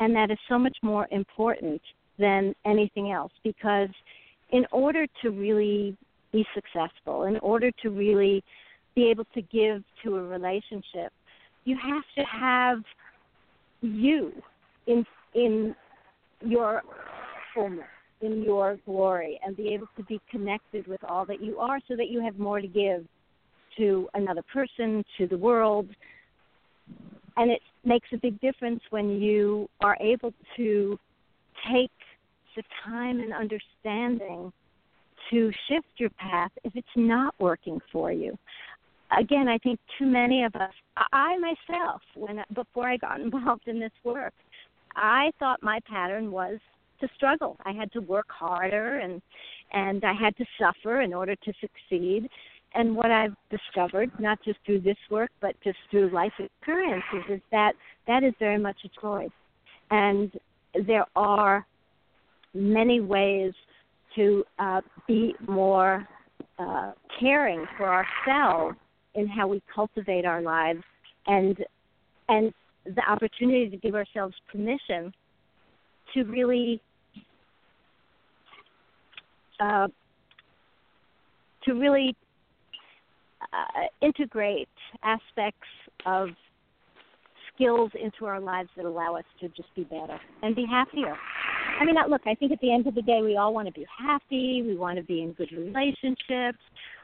[0.00, 1.82] And that is so much more important
[2.18, 3.90] than anything else because
[4.50, 5.96] in order to really
[6.32, 8.42] be successful, in order to really
[8.94, 11.12] be able to give to a relationship,
[11.64, 12.82] you have to have
[13.80, 14.32] you
[14.86, 15.74] in in
[16.40, 16.82] your
[17.54, 17.84] fullness,
[18.22, 21.96] in your glory, and be able to be connected with all that you are so
[21.96, 23.06] that you have more to give
[23.76, 25.88] to another person, to the world.
[27.36, 30.98] And it makes a big difference when you are able to
[31.70, 31.90] take
[32.56, 34.52] the time and understanding
[35.30, 38.36] to shift your path if it's not working for you.
[39.18, 40.72] Again, I think too many of us,
[41.12, 44.34] I myself, when before I got involved in this work,
[44.94, 46.58] I thought my pattern was
[47.00, 47.56] to struggle.
[47.64, 49.22] I had to work harder and
[49.72, 52.28] and I had to suffer in order to succeed.
[52.74, 57.40] And what I've discovered, not just through this work, but just through life experiences, is
[57.50, 57.72] that
[58.06, 59.30] that is very much a choice.
[59.90, 60.32] And
[60.86, 61.66] there are
[62.54, 63.52] many ways
[64.16, 66.06] to uh, be more
[66.58, 68.76] uh, caring for ourselves
[69.14, 70.82] in how we cultivate our lives
[71.26, 71.58] and
[72.28, 72.52] and
[72.84, 75.12] the opportunity to give ourselves permission
[76.14, 76.80] to really
[79.60, 79.88] uh,
[81.64, 82.16] to really
[83.52, 84.68] uh, integrate
[85.02, 85.68] aspects
[86.06, 86.28] of
[87.54, 91.16] skills into our lives that allow us to just be better and be happier.
[91.78, 93.72] I mean, look, I think at the end of the day, we all want to
[93.72, 94.62] be happy.
[94.62, 96.58] We want to be in good relationships.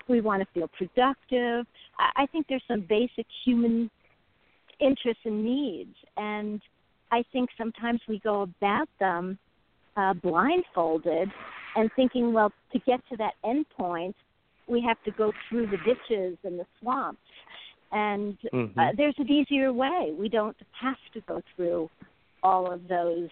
[0.08, 1.66] We want to feel productive.
[1.98, 3.90] I think there's some basic human
[4.80, 5.94] interests and needs.
[6.16, 6.60] And
[7.12, 9.38] I think sometimes we go about them
[9.96, 11.28] uh, blindfolded
[11.76, 14.16] and thinking, well, to get to that end point,
[14.66, 17.20] we have to go through the ditches and the swamps.
[17.92, 18.78] And uh, mm-hmm.
[18.78, 20.12] uh, there's an easier way.
[20.18, 21.90] We don't have to go through
[22.42, 23.28] all of those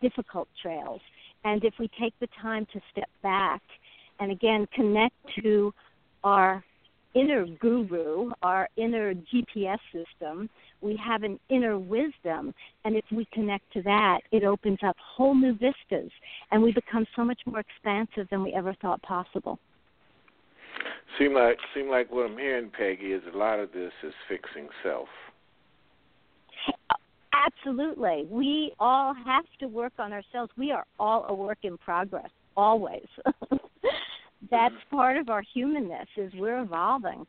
[0.00, 1.00] difficult trails.
[1.44, 3.62] And if we take the time to step back
[4.20, 5.72] and again connect to
[6.22, 6.64] our
[7.14, 10.48] inner guru, our inner GPS system,
[10.80, 12.54] we have an inner wisdom.
[12.84, 16.10] And if we connect to that, it opens up whole new vistas.
[16.50, 19.58] And we become so much more expansive than we ever thought possible.
[21.18, 24.68] Seem like seem like what I'm hearing, Peggy, is a lot of this is fixing
[24.82, 25.08] self.
[26.90, 26.94] Uh,
[27.44, 28.26] Absolutely.
[28.28, 30.52] We all have to work on ourselves.
[30.56, 33.06] We are all a work in progress, always.
[34.50, 37.26] that's part of our humanness is we're evolving.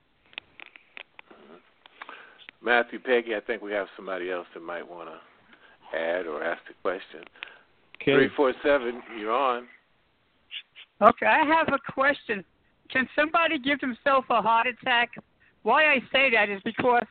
[1.32, 2.65] Mm-hmm.
[2.65, 6.62] Matthew Peggy, I think we have somebody else that might want to add or ask
[6.69, 7.21] a question.
[8.04, 9.67] Three four seven, you're on.
[11.01, 12.43] Okay, I have a question.
[12.89, 15.11] Can somebody give themselves a heart attack?
[15.64, 17.05] Why I say that is because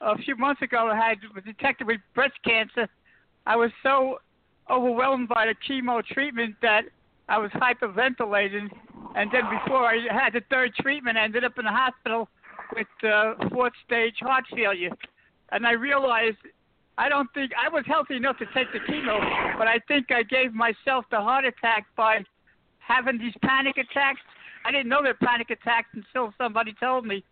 [0.00, 2.88] a few months ago I had was detected with breast cancer.
[3.46, 4.18] I was so
[4.70, 6.82] overwhelmed by the chemo treatment that
[7.28, 8.70] I was hyperventilating
[9.14, 12.28] and then before I had the third treatment, I ended up in the hospital
[12.74, 14.90] with uh, fourth stage heart failure.
[15.50, 16.36] And I realized
[16.98, 20.22] I don't think I was healthy enough to take the chemo, but I think I
[20.22, 22.24] gave myself the heart attack by
[22.78, 24.20] having these panic attacks.
[24.64, 27.24] I didn't know they're panic attacks until somebody told me.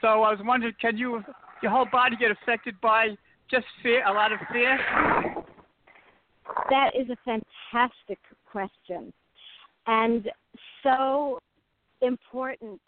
[0.00, 1.24] So I was wondering, can you,
[1.64, 3.08] your whole body get affected by
[3.50, 4.78] just fear, a lot of fear?
[6.68, 9.12] That is a fantastic question.
[9.86, 10.30] And
[10.82, 11.40] so
[12.02, 12.80] important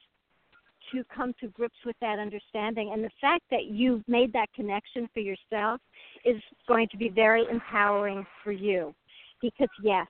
[0.92, 2.90] to come to grips with that understanding.
[2.92, 5.80] And the fact that you've made that connection for yourself
[6.26, 6.36] is
[6.68, 8.94] going to be very empowering for you.
[9.40, 10.06] Because, yes,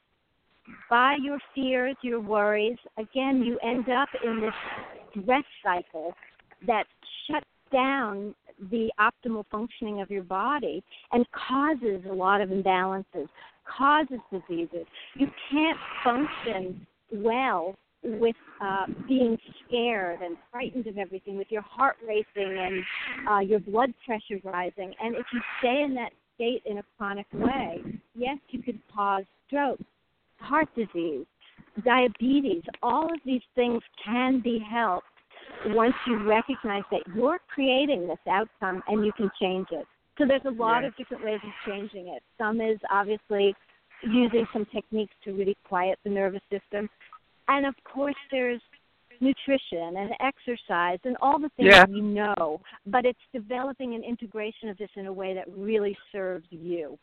[0.91, 6.15] by your fears, your worries, again, you end up in this stress cycle
[6.67, 6.85] that
[7.31, 8.35] shuts down
[8.71, 10.83] the optimal functioning of your body
[11.13, 13.29] and causes a lot of imbalances,
[13.67, 14.87] causes diseases.
[15.15, 19.37] You can't function well with uh, being
[19.67, 22.85] scared and frightened of everything, with your heart racing and
[23.29, 24.95] uh, your blood pressure rising.
[25.03, 27.83] And if you stay in that state in a chronic way,
[28.15, 29.81] yes, you could cause stroke,
[30.39, 31.27] heart disease,
[31.85, 32.63] diabetes.
[32.83, 35.07] All of these things can be helped
[35.67, 39.87] once you recognize that you're creating this outcome and you can change it.
[40.19, 40.91] So there's a lot Yes.
[40.93, 42.23] of different ways of changing it.
[42.39, 43.55] Some is obviously
[44.03, 46.89] using some techniques to really quiet the nervous system.
[47.49, 48.63] And of course there's
[49.21, 51.87] nutrition and exercise and all the things Yeah.
[51.87, 56.47] we know, but it's developing an integration of this in a way that really serves
[56.51, 56.99] you.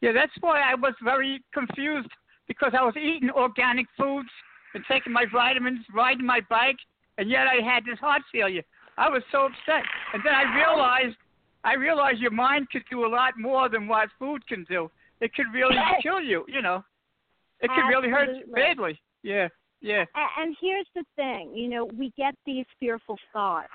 [0.00, 2.10] Yeah, that's why I was very confused
[2.48, 4.30] because I was eating organic foods
[4.74, 6.78] and taking my vitamins, riding my bike,
[7.20, 8.62] and yet I had this heart failure.
[8.96, 11.16] I was so upset, and then I realized,
[11.64, 14.90] I realized your mind could do a lot more than what food can do.
[15.20, 16.82] It could really kill you, you know.
[17.60, 18.54] It could really hurt Absolutely.
[18.54, 19.00] badly.
[19.22, 19.48] Yeah,
[19.82, 20.04] yeah,
[20.38, 23.68] And here's the thing, you know, we get these fearful thoughts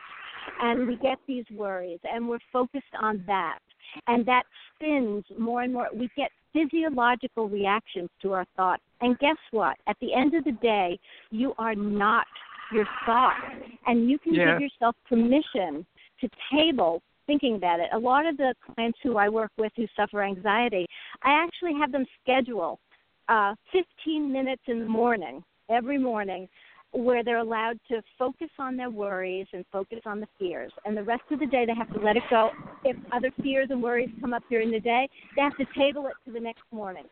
[0.61, 3.59] and we get these worries and we're focused on that.
[4.07, 4.43] And that
[4.73, 5.87] spins more and more.
[5.93, 8.81] We get physiological reactions to our thoughts.
[9.01, 9.77] And guess what?
[9.87, 10.99] At the end of the day,
[11.31, 12.25] you are not
[12.71, 13.41] your thoughts.
[13.85, 14.53] And you can Yeah.
[14.53, 15.85] give yourself permission
[16.21, 17.89] to table thinking about it.
[17.93, 20.85] A lot of the clients who I work with who suffer anxiety,
[21.23, 22.79] I actually have them schedule
[23.27, 26.47] uh, 15 minutes in the morning, every morning,
[26.91, 30.71] where they're allowed to focus on their worries and focus on the fears.
[30.85, 32.51] And the rest of the day, they have to let it go.
[32.83, 36.13] If other fears and worries come up during the day, they have to table it
[36.25, 37.05] to the next morning.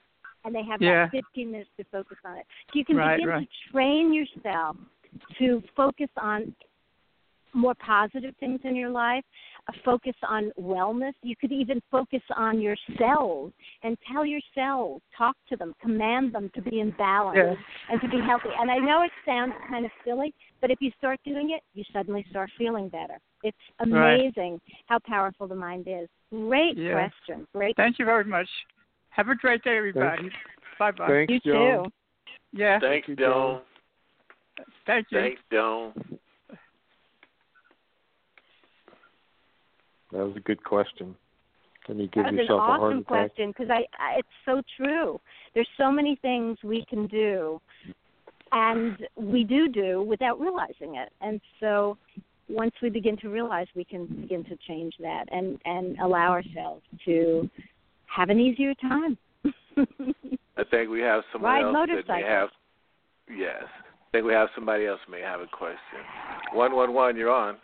[0.45, 1.05] And they have Yeah.
[1.11, 2.45] that 15 minutes to focus on it.
[2.71, 3.49] So you can Right, begin right.
[3.49, 4.77] to train yourself
[5.39, 6.55] to focus on
[7.53, 9.23] more positive things in your life,
[9.69, 11.13] a focus on wellness.
[11.21, 13.51] You could even focus on your cells
[13.83, 17.55] and tell your cells, talk to them, command them to be in balance Yeah.
[17.89, 18.49] and to be healthy.
[18.57, 21.83] And I know it sounds kind of silly, but if you start doing it, you
[21.93, 23.19] suddenly start feeling better.
[23.43, 24.19] It's Right.
[24.19, 26.09] amazing how powerful the mind is.
[26.31, 26.93] Great Yeah.
[26.93, 27.47] question.
[27.53, 27.75] Great.
[27.75, 28.49] Thank you very much.
[29.09, 30.31] Have a great day, everybody.
[30.79, 31.07] Bye bye.
[31.07, 31.83] Thanks, you Joan.
[31.83, 31.93] too.
[32.51, 33.61] Yeah, Thanks, you, Joan.
[34.85, 35.19] Thank you.
[35.19, 35.93] Thanks, Joan.
[40.11, 41.15] That was a good question.
[41.85, 44.61] Can you give That was an yourself a awesome question because I, I it's so
[44.77, 45.19] true.
[45.53, 47.59] There's so many things we can do,
[48.51, 51.11] and we do do without realizing it.
[51.19, 51.97] And so,
[52.47, 56.83] once we begin to realize, we can begin to change that and and allow ourselves
[57.05, 57.49] to
[58.05, 59.17] have an easier time.
[60.55, 62.23] I think we have someone Ride else that may motorcycles.
[62.27, 62.49] have.
[63.35, 63.82] Yes, I
[64.13, 65.77] think we have somebody else may have a question.
[66.53, 67.57] One one one, you're on.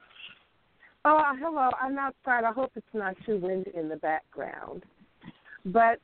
[1.05, 1.69] Oh, uh, hello.
[1.79, 2.43] I'm outside.
[2.43, 4.83] I hope it's not too windy in the background.
[5.65, 5.99] But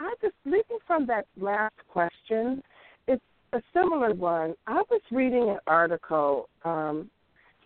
[0.00, 2.62] I just leaping from that last question,
[3.06, 3.22] it's
[3.52, 4.54] a similar one.
[4.66, 6.48] I was reading an article.
[6.64, 7.10] Um,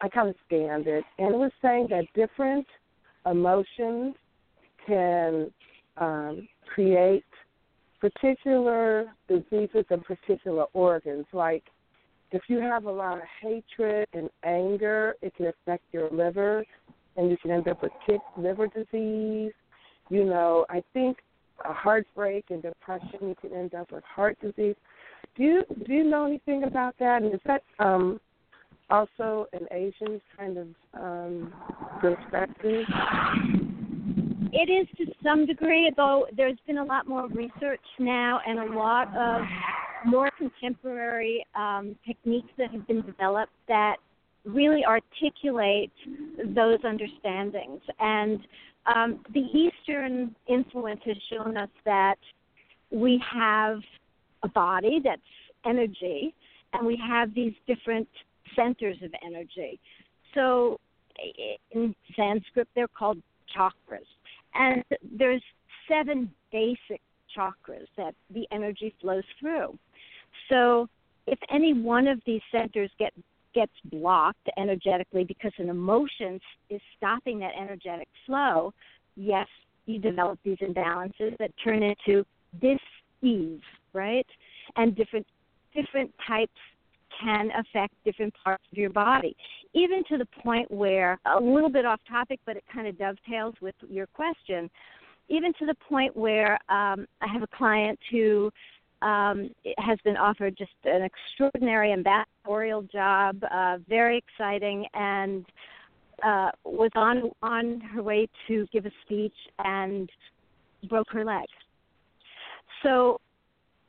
[0.01, 2.67] I kind of scanned it, and it was saying that different
[3.31, 4.17] emotions
[4.87, 5.51] can
[5.97, 7.25] um, create
[8.01, 11.27] particular diseases and particular organs.
[11.33, 11.63] Like
[12.35, 16.65] if you have a lot of hatred and anger, it can affect your liver,
[17.17, 19.53] and you can end up with kick liver disease.
[20.11, 21.19] You know, I think
[21.65, 24.77] a heartbreak and depression, you can end up with heart disease.
[25.37, 27.23] Do you do you know anything about that?
[27.23, 28.21] And is that um,
[28.91, 31.53] also an Asian kind of um,
[32.01, 32.85] perspective?
[34.57, 38.73] It is to some degree, though there's been a lot more research now and a
[38.73, 39.43] lot of
[40.07, 43.97] more contemporary um, techniques that have been developed that
[44.45, 45.91] really articulate
[46.55, 47.81] those understandings.
[47.99, 48.39] And
[48.95, 52.19] um, the Eastern influence has shown us that
[52.93, 53.81] we have
[54.45, 55.21] a body that's
[55.67, 56.33] energy,
[56.75, 58.09] and we have these different
[58.55, 59.81] centers of energy.
[60.35, 60.79] So
[61.73, 63.19] in Sanskrit, they're called
[63.57, 64.07] chakras.
[64.55, 64.85] And
[65.19, 65.43] there's
[65.89, 67.01] seven basic
[67.37, 69.79] chakras that the energy flows through.
[70.51, 70.89] So
[71.27, 73.13] if any one of these centers get
[73.55, 76.41] gets blocked energetically because an emotion
[76.71, 78.75] is stopping that energetic flow,
[79.15, 79.47] yes,
[79.87, 82.25] you develop these imbalances that turn into
[82.61, 83.61] dis-ease,
[83.93, 84.27] right?
[84.77, 85.27] And different
[85.75, 86.53] different types
[87.21, 89.37] can affect different parts of your body,
[89.73, 93.55] even to the point where, a little bit off topic, but it kind of dovetails
[93.61, 94.71] with your question,
[95.29, 98.51] even to the point where um, I have a client who
[99.03, 105.45] um, has been offered just an extraordinary ambassadorial job, uh, very exciting, and
[106.23, 110.09] uh, was on on her way to give a speech and
[110.89, 111.47] broke her leg.
[112.83, 113.21] So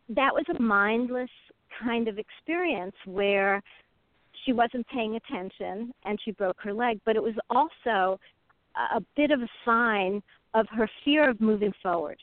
[0.10, 1.30] that was a mindless
[1.82, 3.62] kind of experience where
[4.46, 8.20] she wasn't paying attention and she broke her leg, but it was also
[8.94, 10.22] a bit of a sign
[10.54, 12.18] of her fear of moving forward.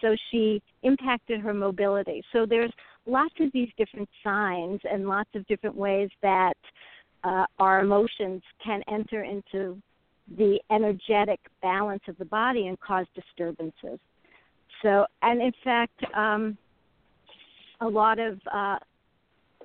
[0.00, 2.22] So she impacted her mobility.
[2.32, 2.72] So there's
[3.06, 6.56] lots of these different signs and lots of different ways that
[7.24, 9.80] uh, our emotions can enter into
[10.36, 13.98] the energetic balance of the body and cause disturbances.
[14.82, 16.56] So, and in fact, um,
[17.80, 18.78] a lot of uh,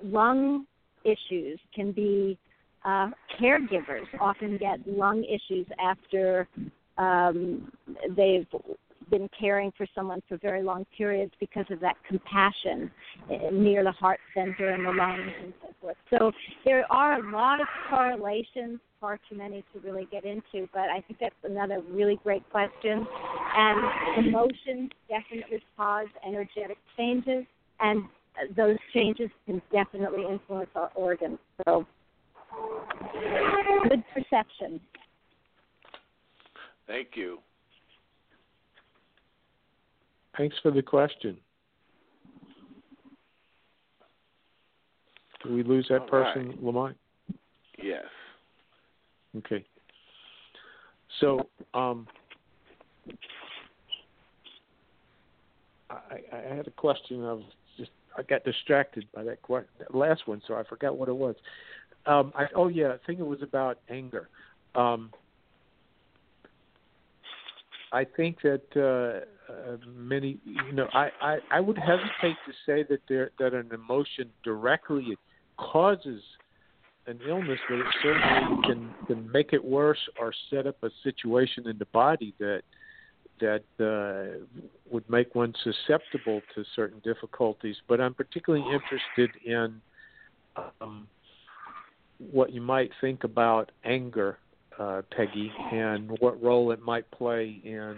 [0.02, 0.66] lung
[1.04, 2.38] issues can be
[2.84, 6.46] uh, caregivers often get lung issues after
[6.98, 7.70] um,
[8.16, 8.46] they've
[9.10, 12.90] been caring for someone for very long periods because of that compassion
[13.30, 15.96] eh, near the heart center and the lungs and so forth.
[16.10, 16.32] So
[16.64, 21.02] there are a lot of correlations, far too many to really get into, but I
[21.06, 23.06] think that's another really great question.
[23.56, 27.44] And emotions definitely cause energetic changes,
[27.80, 28.04] and
[28.56, 31.38] those changes can definitely influence our organs.
[31.64, 31.86] So
[33.88, 34.80] good perception.
[36.86, 37.38] Thank you.
[40.36, 41.36] Thanks for the question.
[45.44, 46.62] Do we lose that All person, right.
[46.64, 46.96] Lamont?
[47.82, 48.04] Yes.
[49.38, 49.64] Okay.
[51.20, 52.06] So, um,
[55.90, 57.22] I, I had a question.
[57.24, 57.56] I was just
[58.16, 59.38] I got distracted by that,
[59.78, 61.34] that last one, so I forgot what it was.
[62.06, 64.28] Um, I, oh yeah, I think it was about anger.
[64.74, 65.10] Um,
[67.92, 72.84] I think that uh, uh, many, you know, I, I, I would hesitate to say
[72.88, 75.16] that there that an emotion directly
[75.56, 76.20] causes
[77.06, 81.68] an illness, but it certainly can can make it worse or set up a situation
[81.68, 82.62] in the body that
[83.40, 84.44] that uh,
[84.90, 87.76] would make one susceptible to certain difficulties.
[87.88, 89.80] But I'm particularly interested in
[90.80, 91.08] um,
[92.30, 94.38] what you might think about anger
[94.78, 97.96] uh, Peggy, and what role it might play in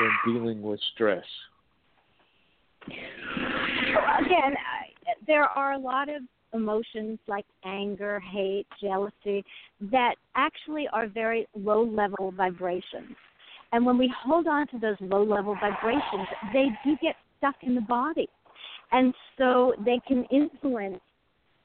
[0.00, 1.24] in dealing with stress.
[2.86, 6.22] Again, I, there are a lot of
[6.54, 9.44] emotions like anger, hate, jealousy
[9.90, 13.16] that actually are very low level vibrations.
[13.72, 17.74] And when we hold on to those low level vibrations, they do get stuck in
[17.74, 18.28] the body.
[18.92, 21.00] And so they can influence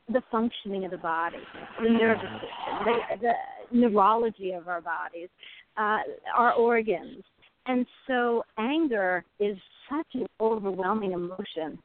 [0.10, 1.38] the functioning of the body,
[1.82, 3.18] the nervous system, the,
[3.72, 5.30] the neurology of our bodies,
[5.78, 6.00] uh,
[6.36, 7.24] our organs.
[7.66, 9.58] And so anger is
[9.90, 11.80] such an overwhelming emotion,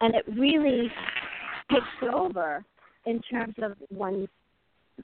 [0.00, 0.90] and it really
[1.70, 2.64] takes over
[3.06, 4.28] in terms of one's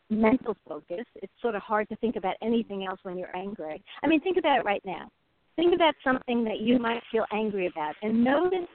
[0.09, 1.05] mental focus.
[1.17, 3.83] It's sort of hard to think about anything else when you're angry.
[4.03, 5.11] I mean, think about it right now.
[5.57, 8.69] Think about something that you might feel angry about and notice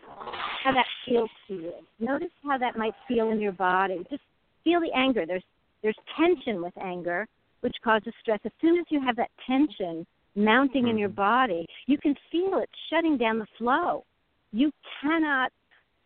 [0.64, 1.74] how that feels to you.
[2.00, 4.06] Notice how that might feel in your body.
[4.10, 4.22] Just
[4.64, 5.26] feel the anger.
[5.26, 5.44] There's
[5.82, 7.28] there's tension with anger,
[7.62, 8.40] which causes stress.
[8.44, 10.06] As soon as you have that tension
[10.36, 11.16] mounting in your mm-hmm.
[11.16, 14.04] body, you can feel it shutting down the flow.
[14.52, 15.52] You cannot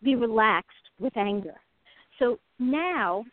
[0.03, 1.55] be relaxed with anger.
[2.19, 3.25] So now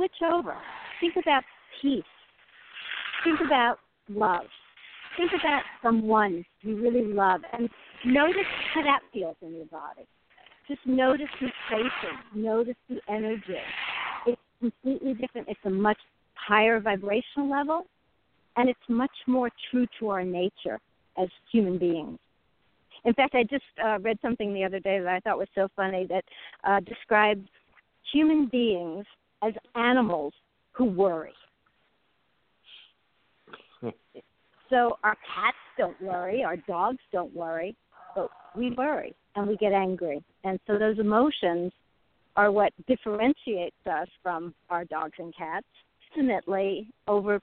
[0.00, 0.56] switch over.
[1.00, 1.42] Think about
[1.82, 2.02] peace.
[3.24, 3.76] Think about
[4.08, 4.46] love.
[5.16, 7.68] Think about someone you really love and
[8.06, 10.06] notice how that feels in your body.
[10.68, 13.58] Just notice the sensation, notice the energy.
[14.26, 15.48] It's completely different.
[15.48, 15.98] It's a much
[16.34, 17.82] higher vibrational level,
[18.56, 20.78] and it's much more true to our nature
[21.18, 22.18] as human beings.
[23.04, 25.68] In fact, I just uh, read something the other day that I thought was so
[25.74, 26.24] funny that
[26.64, 27.48] uh, described
[28.12, 29.04] human beings
[29.42, 30.32] as animals
[30.72, 31.32] who worry.
[34.70, 37.76] so our cats don't worry, our dogs don't worry,
[38.14, 40.22] but we worry and we get angry.
[40.44, 41.72] And so those emotions
[42.36, 45.66] are what differentiates us from our dogs and cats.
[46.12, 47.40] Ultimately, over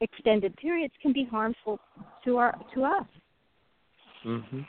[0.00, 1.78] extended periods, can be harmful
[2.24, 3.06] to our to us.
[4.26, 4.60] Mm-hmm.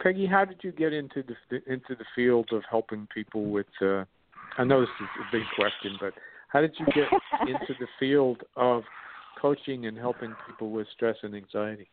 [0.00, 3.66] Peggy, how did you get into the into the field of helping people with?
[3.80, 4.04] Uh,
[4.58, 6.14] I know this is a big question, but
[6.48, 7.08] how did you get
[7.48, 8.82] into the field of
[9.40, 11.88] coaching and helping people with stress and anxiety?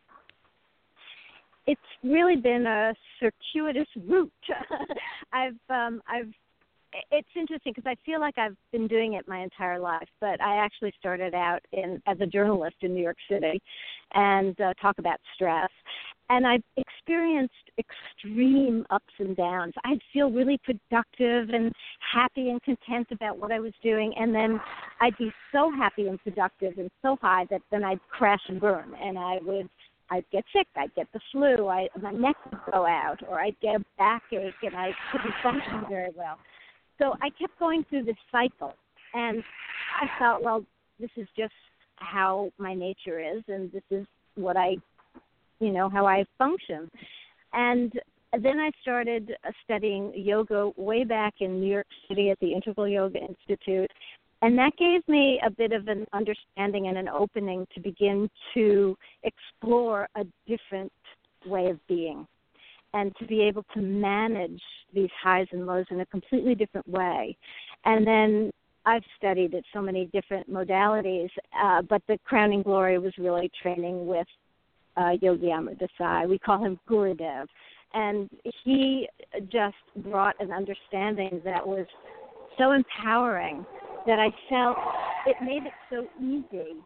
[1.66, 4.32] It's really been a circuitous route.
[5.32, 6.32] I've um, I've
[7.12, 10.56] it's interesting because I feel like I've been doing it my entire life, but I
[10.56, 13.60] actually started out in as a journalist in New York City,
[14.14, 15.70] and uh, talk about stress.
[16.32, 19.74] And I've experienced extreme ups and downs.
[19.84, 21.72] I'd feel really productive and
[22.14, 24.60] happy and content about what I was doing, and then
[25.00, 28.94] I'd be so happy and productive and so high that then I'd crash and burn,
[29.02, 29.68] and I would
[30.12, 33.58] I'd get sick, I'd get the flu, I my neck would go out, or I'd
[33.60, 36.38] get a backache, and I couldn't function very well.
[36.98, 38.74] So I kept going through this cycle,
[39.14, 39.42] and
[40.00, 40.64] I thought, well,
[40.98, 41.54] this is just
[41.96, 44.76] how my nature is, and this is what I,
[45.60, 46.90] you know, how I function.
[47.52, 47.92] And
[48.32, 49.32] then I started
[49.64, 53.90] studying yoga way back in New York City at the Integral Yoga Institute.
[54.42, 58.96] And that gave me a bit of an understanding and an opening to begin to
[59.22, 60.92] explore a different
[61.44, 62.26] way of being
[62.94, 64.62] and to be able to manage
[64.94, 67.36] these highs and lows in a completely different way.
[67.84, 68.50] And then
[68.86, 71.28] I've studied at so many different modalities,
[71.62, 74.26] uh, but the crowning glory was really training with
[74.96, 76.28] uh, Yogi Amrit Desai.
[76.28, 77.46] We call him Gurudev.
[77.92, 78.30] And
[78.64, 79.08] he
[79.50, 81.86] just brought an understanding that was
[82.56, 83.64] so empowering
[84.06, 84.76] that I felt
[85.26, 86.76] it made it so easy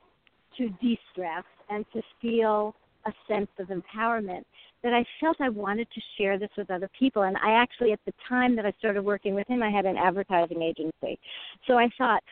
[0.56, 2.74] to de stress and to feel
[3.06, 4.44] a sense of empowerment
[4.82, 7.22] that I felt I wanted to share this with other people.
[7.22, 9.96] And I actually, at the time that I started working with him, I had an
[9.96, 11.18] advertising agency.
[11.66, 12.22] So I thought,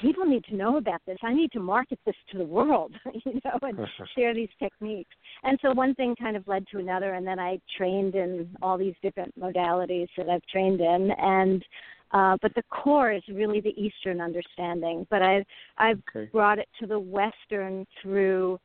[0.00, 1.18] people need to know about this.
[1.22, 2.92] I need to market this to the world,
[3.24, 3.78] you know, and
[4.16, 5.10] share these techniques.
[5.42, 8.78] And so one thing kind of led to another, and then I trained in all
[8.78, 11.64] these different modalities that I've trained in, and
[12.12, 15.06] uh, but the core is really the Eastern understanding.
[15.10, 15.44] But I've
[15.76, 16.28] I've okay.
[16.32, 18.58] brought it to the Western through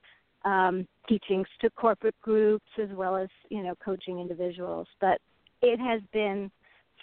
[0.46, 4.88] um, teachings to corporate groups as well as you know coaching individuals.
[5.02, 5.20] But
[5.62, 6.52] it has been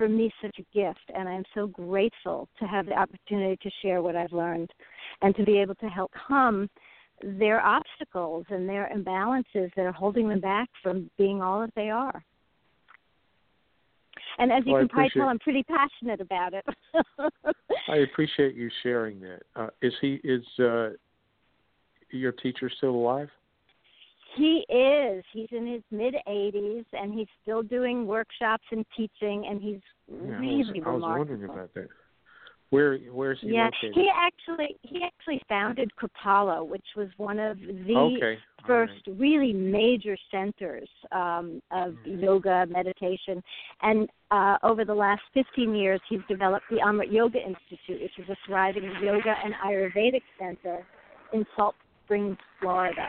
[0.01, 4.01] for me such a gift, and I'm so grateful to have the opportunity to share
[4.01, 4.70] what I've learned
[5.20, 6.70] and to be able to help come
[7.22, 11.90] their obstacles and their imbalances that are holding them back from being all that they
[11.90, 12.24] are.
[14.38, 16.64] And as you well, can probably tell, I'm pretty passionate about it.
[17.86, 19.42] I appreciate you sharing that.
[19.55, 20.90] Uh, is he is uh,
[22.11, 23.28] your teacher still alive?
[24.36, 25.24] He is.
[25.32, 30.38] He's in his mid 80s, and he's still doing workshops and teaching, and he's yeah,
[30.38, 31.04] really I was, remarkable.
[31.04, 31.88] I was wondering about that.
[32.70, 33.94] Where where is he yeah, located?
[33.94, 38.38] he actually he actually founded Kripalu, which was one of the okay.
[38.64, 39.18] first right.
[39.18, 42.20] really major centers um, of mm-hmm.
[42.20, 43.42] yoga meditation.
[43.82, 48.28] And uh, over the last 15 years, he's developed the Amrit Yoga Institute, which is
[48.28, 50.86] a thriving yoga and Ayurvedic center
[51.32, 51.74] in Salt
[52.04, 53.08] Springs, Florida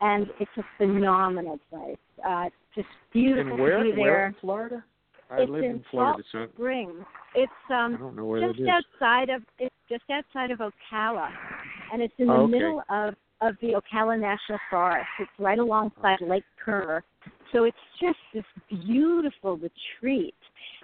[0.00, 1.96] and it's a phenomenal place.
[2.26, 4.04] Uh, just beautiful and where, to be there.
[4.04, 4.84] Where in Florida?
[5.30, 7.04] I it's live in, in Florida, Salt so Springs.
[7.34, 11.28] It's um I don't know where just outside of it's just outside of Ocala,
[11.92, 12.52] and it's in the oh, okay.
[12.52, 15.06] middle of of the Ocala National Forest.
[15.20, 17.02] It's right alongside Lake Kerr,
[17.52, 18.44] so it's just this
[18.86, 20.34] beautiful retreat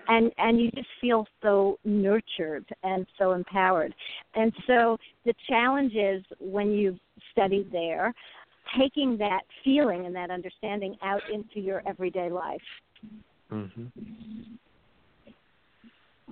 [0.09, 3.95] and and you just feel so nurtured and so empowered
[4.35, 6.99] and so the challenge is when you've
[7.33, 8.15] studied there
[8.79, 12.63] taking that feeling and that understanding out into your everyday life.
[13.51, 13.91] Mhm.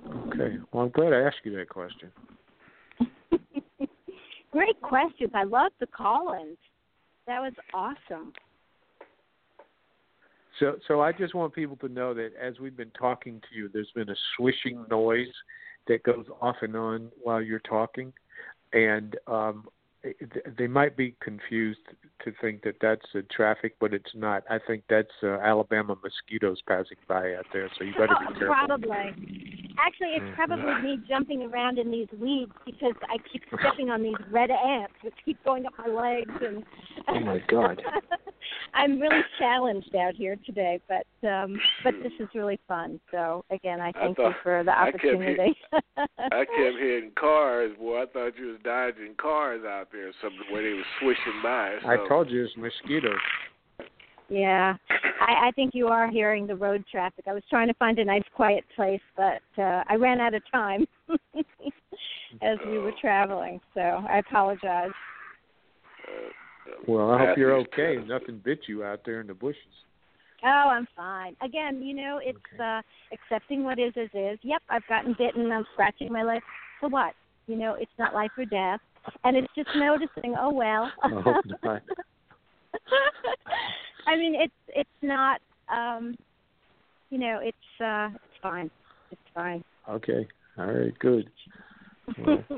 [0.07, 0.59] Okay.
[0.73, 2.11] Well, I'm glad I asked you that question.
[4.51, 5.31] Great questions.
[5.35, 6.59] I love the call-ins.
[7.27, 8.33] That was awesome.
[10.61, 13.69] So, so I just want people to know that as we've been talking to you,
[13.73, 15.33] there's been a swishing noise
[15.89, 18.13] that goes off and on while you're talking,
[18.73, 19.67] and um,
[20.59, 21.81] they might be confused
[22.25, 24.43] to think that that's uh, traffic, but it's not.
[24.51, 28.55] I think that's uh, Alabama mosquitoes passing by out there, so you better be careful.
[28.67, 29.54] Probably.
[29.79, 30.35] Actually, it's mm-hmm.
[30.35, 34.95] probably me jumping around in these weeds because I keep stepping on these red ants
[35.03, 36.65] which keep going up my legs and.
[37.09, 37.83] Oh my God.
[38.75, 43.01] I'm really challenged out here today, but um but this is really fun.
[43.11, 45.57] So again, I thank I thought, you for the opportunity.
[45.73, 48.03] I kept, I kept hearing cars, boy.
[48.03, 51.77] I thought you was dodging cars out there, something where they were swishing by.
[51.83, 51.89] So.
[51.89, 53.19] I told you it's mosquitoes.
[54.29, 54.75] Yeah,
[55.21, 57.27] I, I think you are hearing the road traffic.
[57.29, 60.43] I was trying to find a nice, quiet place, but uh, I ran out of
[60.51, 60.87] time
[62.43, 63.61] as we were traveling.
[63.75, 64.91] So I apologize.
[66.89, 67.99] Well, I hope you're okay.
[68.07, 69.61] Nothing bit you out there in the bushes.
[70.45, 71.37] Oh, I'm fine.
[71.43, 72.63] Again, you know, it's okay.
[72.63, 74.39] uh accepting what is as is.
[74.43, 75.51] Yep, I've gotten bitten.
[75.51, 76.43] I'm scratching my leg.
[76.81, 77.15] So what?
[77.47, 78.81] You know, it's not life or death,
[79.25, 80.35] and it's just noticing.
[80.39, 80.91] Oh well.
[81.03, 81.83] I hope not.
[84.07, 85.41] I mean, it's it's not.
[85.73, 86.17] um
[87.11, 88.71] You know, it's uh it's fine.
[89.11, 89.65] It's fine.
[89.89, 90.27] Okay.
[90.59, 90.99] All right.
[90.99, 91.31] Good.
[92.19, 92.45] Well,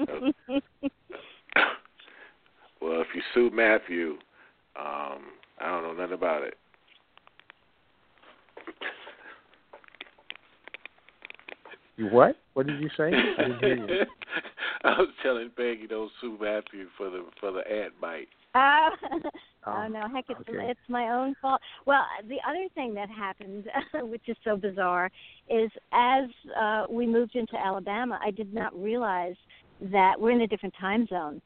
[2.81, 4.19] well if you sue Matthew,
[4.79, 6.55] um, I don't know nothing about it.
[11.97, 12.37] You what?
[12.53, 13.11] What did you say?
[13.39, 13.87] I didn't hear you.
[14.85, 18.29] I was telling Peggy don't sue Matthew for the for the ant bite.
[18.55, 18.91] Uh,
[19.67, 20.71] oh, oh no, heck, it's okay.
[20.71, 21.61] it's my own fault.
[21.87, 25.11] Well, the other thing that happened, which is so bizarre,
[25.49, 26.25] is as
[26.59, 29.37] uh, we moved into Alabama, I did not realize
[29.81, 31.41] that we're in a different time zone.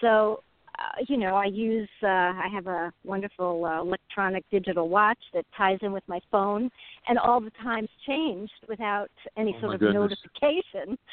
[0.00, 0.42] So
[0.78, 5.44] uh, you know, I use uh, I have a wonderful uh, electronic digital watch that
[5.56, 6.70] ties in with my phone,
[7.08, 9.94] and all the times changed without any Oh, sort of goodness.
[9.94, 10.98] notification.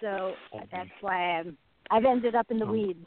[0.00, 1.56] So uh, that's why I'm
[1.90, 2.72] I've ended up in the Oh.
[2.72, 3.06] weeds.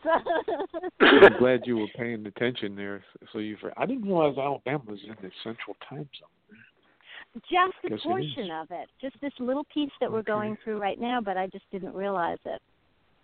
[1.00, 3.04] I'm glad you were paying attention there.
[3.34, 7.42] So you, I didn't realize Alabama was in the Central Time Zone.
[7.50, 8.52] just a it portion is.
[8.62, 11.66] of it, just this little piece that we're going through right now, but I just
[11.72, 12.62] didn't realize it.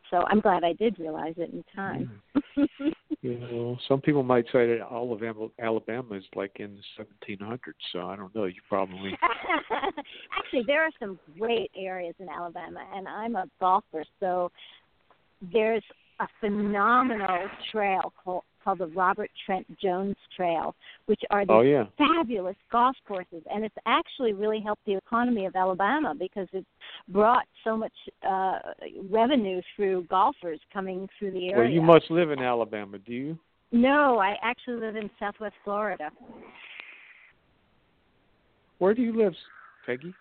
[0.09, 2.21] So I'm glad I did realize it in time.
[2.55, 2.63] Hmm.
[3.21, 7.05] You know, some people might say that all of Al- Alabama is like in the
[7.35, 7.57] 1700s.
[7.93, 8.43] So I don't know.
[8.45, 9.17] You probably
[10.37, 14.51] Actually, there are some great areas in Alabama, and I'm a golfer, so
[15.51, 15.83] there's
[16.19, 20.73] a phenomenal trail called, called the Robert Trent Jones Trail,
[21.07, 21.85] which are these Oh yeah.
[21.97, 26.67] fabulous golf courses, and it's actually really helped the economy of Alabama because it's
[27.09, 27.91] brought so much
[28.27, 28.59] uh,
[29.09, 31.57] revenue through golfers coming through the area.
[31.63, 33.37] Well, you must live in Alabama, do you?
[33.71, 36.09] No, I actually live in Southwest Florida.
[38.77, 39.33] Where do you live,
[39.85, 40.13] Peggy?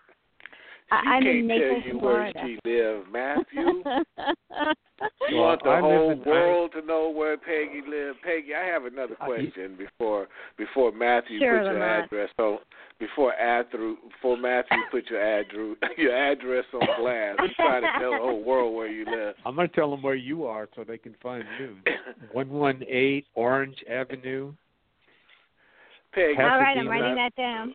[0.91, 2.39] I, She I'm can't in Naples, tell you Florida.
[2.39, 3.83] where she lives, Matthew.
[5.29, 8.17] You want the I whole in- I- world to know where Peggy lives.
[8.23, 10.27] Peggy, I have another I- question before
[10.57, 12.05] before Matthew Sure, put your Lamont.
[12.05, 12.59] address on
[12.99, 17.39] before Athru, before Matthew put your address your address on blast.
[17.39, 19.35] I'm trying to tell the whole world where you live.
[19.45, 21.75] I'm going to tell them where you are so they can find you.
[22.31, 24.53] 118 Orange Avenue.
[26.13, 26.89] Peggy, All right, I'm Pasadena.
[26.91, 27.73] writing that down.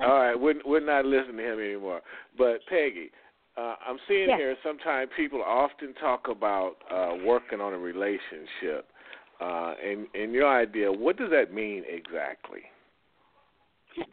[0.00, 2.02] All right, we're we're not listening to him anymore.
[2.38, 3.10] But Peggy,
[3.56, 4.38] uh, I'm seeing Yes.
[4.38, 8.86] here sometimes people often talk about uh, working on a relationship.
[9.40, 12.62] Uh, and and your idea, what does that mean exactly?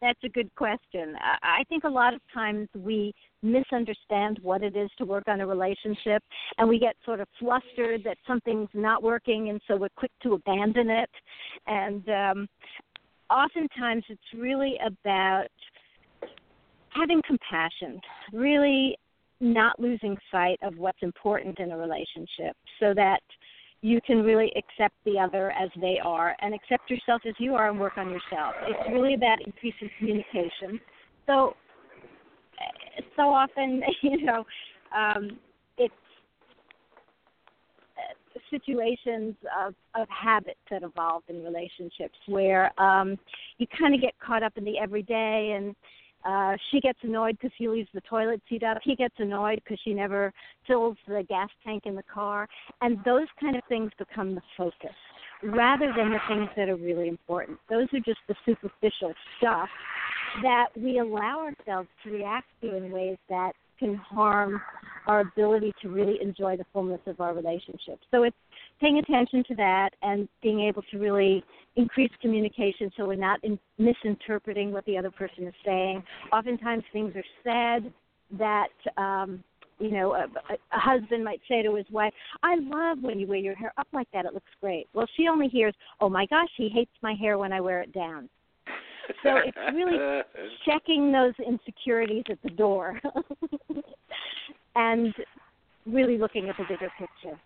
[0.00, 1.16] That's a good question.
[1.20, 5.40] I I think a lot of times we misunderstand what it is to work on
[5.40, 6.22] a relationship,
[6.58, 10.34] and we get sort of flustered that something's not working, and so we're quick to
[10.34, 11.10] abandon it.
[11.66, 12.48] And um,
[13.30, 15.48] oftentimes, it's really about
[16.94, 18.00] having compassion,
[18.32, 18.96] really
[19.40, 23.20] not losing sight of what's important in a relationship, so that
[23.82, 27.70] you can really accept the other as they are and accept yourself as you are
[27.70, 28.54] and work on yourself.
[28.66, 30.78] It's really about increasing communication.
[31.26, 31.54] So,
[33.16, 34.44] so often, you know,
[34.94, 35.38] um,
[35.78, 35.94] it's
[37.96, 39.34] uh, situations
[39.66, 43.18] of, of habits that evolve in relationships where um,
[43.56, 45.74] you kind of get caught up in the everyday and
[46.24, 48.78] uh, she gets annoyed because he leaves the toilet seat up.
[48.82, 50.32] He gets annoyed because she never
[50.66, 52.48] fills the gas tank in the car.
[52.82, 54.94] And those kind of things become the focus
[55.42, 57.58] rather than the things that are really important.
[57.68, 59.68] Those are just the superficial stuff
[60.42, 64.60] that we allow ourselves to react to in ways that can harm
[65.06, 67.98] our ability to really enjoy the fullness of our relationship.
[68.10, 68.36] So it's
[68.80, 71.44] paying attention to that and being able to really
[71.76, 76.02] increase communication so we're not in, misinterpreting what the other person is saying.
[76.32, 77.92] Oftentimes things are said
[78.38, 79.42] that um
[79.78, 82.12] you know, a, a a husband might say to his wife,
[82.42, 84.26] "I love when you wear your hair up like that.
[84.26, 87.50] It looks great." Well, she only hears, "Oh my gosh, he hates my hair when
[87.50, 88.28] I wear it down."
[89.22, 89.96] So it's really
[90.66, 93.00] checking those insecurities at the door
[94.76, 95.14] and
[95.86, 97.38] really looking at the bigger picture.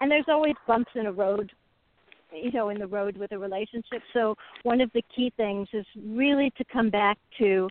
[0.00, 1.50] And there's always bumps in a road,
[2.32, 4.02] you know, in the road with a relationship.
[4.12, 7.68] So one of the key things is really to come back to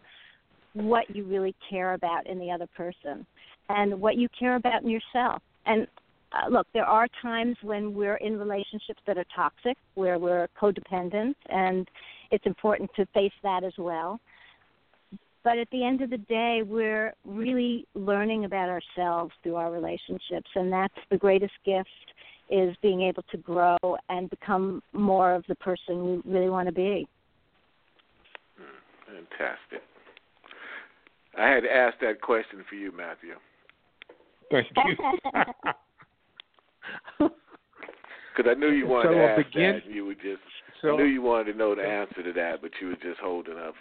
[0.73, 3.25] what you really care about in the other person
[3.69, 5.41] and what you care about in yourself.
[5.65, 5.87] And
[6.33, 11.35] uh, look, there are times when we're in relationships that are toxic, where we're codependent,
[11.49, 11.87] and
[12.31, 14.19] it's important to face that as well.
[15.43, 20.49] But at the end of the day, we're really learning about ourselves through our relationships,
[20.55, 21.89] and that's the greatest gift
[22.49, 23.77] is being able to grow
[24.09, 27.07] and become more of the person we really want to be.
[28.57, 29.81] Hmm, fantastic.
[31.37, 33.33] I had asked that question for you, Matthew,
[34.51, 34.95] Thank you.
[38.37, 39.81] because I knew you wanted So to I'll ask begin.
[39.83, 39.91] that.
[39.91, 40.41] You were just,
[40.81, 43.19] so, I knew you wanted to know the answer to that, but you were just
[43.19, 43.73] holding up.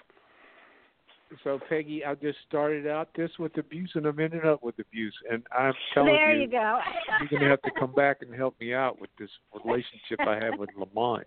[1.45, 5.15] So Peggy, I just started out this with abuse, and I'm ending up with abuse,
[5.31, 6.79] and I'm telling there you, you go.
[7.21, 9.31] you're going to have to come back and help me out with this
[9.65, 11.27] relationship I have with Lamont.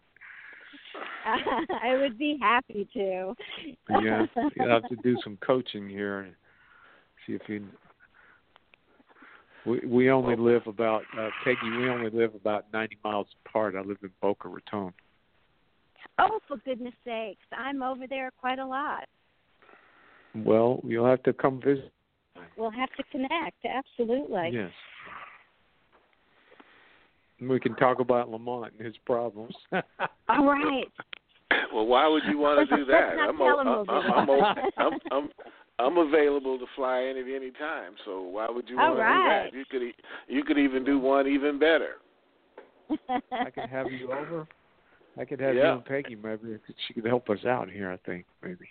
[1.25, 3.33] I would be happy to.
[3.89, 6.33] Yeah, you have to do some coaching here and
[7.25, 7.65] see if you.
[9.65, 11.69] We we only live about uh, Peggy.
[11.77, 13.75] We only live about ninety miles apart.
[13.75, 14.93] I live in Boca Raton.
[16.19, 17.45] Oh, for goodness sakes.
[17.51, 19.05] I'm over there quite a lot.
[20.35, 21.91] Well, you'll have to come visit.
[22.57, 24.49] We'll have to connect, absolutely.
[24.53, 24.71] Yes.
[27.41, 29.53] We can talk about Lamont and his problems.
[30.29, 30.87] All right.
[31.73, 33.17] Well, why would you want to do that?
[33.17, 34.29] Let's I'm, not tell him o- we'll do I'm.
[34.29, 35.29] I'm, I'm, I'm,
[35.77, 37.93] I'm available to fly in at any time.
[38.05, 39.51] So why would you All want to right.
[39.51, 39.57] do that?
[39.57, 39.95] You could e-
[40.27, 41.95] you could even do one even better.
[43.31, 44.47] I could have you over.
[45.17, 45.63] I could have Yeah.
[45.63, 46.15] you and Peggy.
[46.15, 46.57] Maybe
[46.87, 47.91] she could help us out here.
[47.91, 48.69] I think maybe.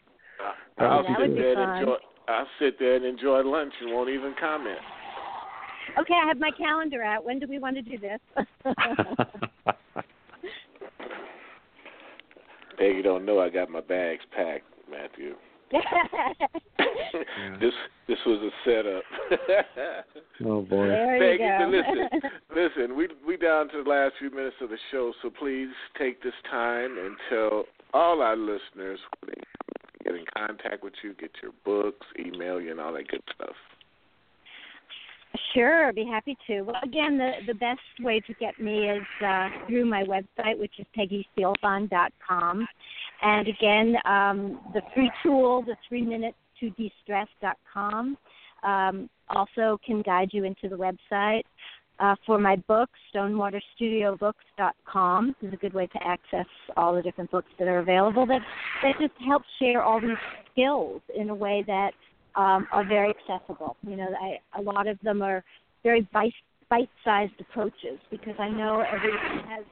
[0.79, 1.97] That I'll would be sit there That would be and enjoy.
[2.29, 4.79] I'll sit there and enjoy lunch and won't even comment.
[6.01, 7.25] okay, I have my calendar out.
[7.25, 8.21] When do we want to do this?
[12.79, 15.35] Peggy don't know I got my bags packed, Matthew.
[17.61, 17.73] This
[18.09, 19.03] this was a setup.
[20.45, 20.87] oh boy.
[20.89, 21.71] there Peggy, you go.
[21.71, 22.97] listen, listen.
[22.97, 25.69] We we down to the last few minutes of the show, so please
[25.99, 29.45] take this time and tell all our listeners where they can
[30.05, 33.55] get in contact with you, get your books, email you, and all that good stuff.
[35.53, 36.63] Sure, I'd be happy to.
[36.63, 40.73] Well, again, the the best way to get me is uh, through my website, which
[40.79, 42.69] is peggysealfon.com.
[43.23, 48.17] And again, um, the free tool, the three minutes to de-stress.com,
[48.63, 51.43] um, also can guide you into the website.
[52.01, 57.47] Uh, for my book, stonewaterstudiobooks.com is a good way to access all the different books
[57.59, 58.27] that are available.
[58.27, 58.41] That
[58.83, 60.17] that just helps share all these
[60.51, 61.93] skills in a way that
[62.35, 63.77] um, are very accessible.
[63.87, 65.45] You know, I, a lot of them are
[65.85, 66.35] very bite,
[66.69, 69.65] bite-sized approaches because I know everyone has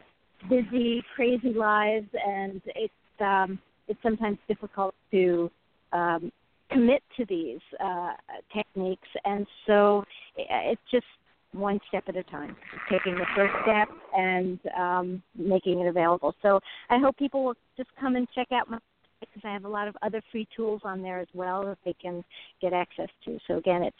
[0.49, 3.59] busy, crazy lives, and it's um,
[3.89, 5.51] it's sometimes difficult to
[5.93, 6.31] um,
[6.71, 8.13] commit to these uh,
[8.55, 10.05] techniques, and so
[10.37, 11.05] it just
[11.53, 12.57] one step at a time,
[12.91, 16.35] taking the first step and um, making it available.
[16.43, 18.79] So I hope people will just come and check out my
[19.21, 21.95] because I have a lot of other free tools on there as well that they
[21.95, 22.25] can
[22.61, 23.39] get access to.
[23.47, 23.97] So again, it's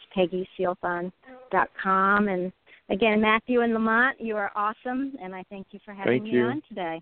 [0.59, 2.27] peggysealfon.com.
[2.27, 2.51] And
[2.89, 6.31] again, Matthew and Lamont, you are awesome, and I thank you for having Thank me
[6.31, 6.43] you.
[6.43, 7.01] on today.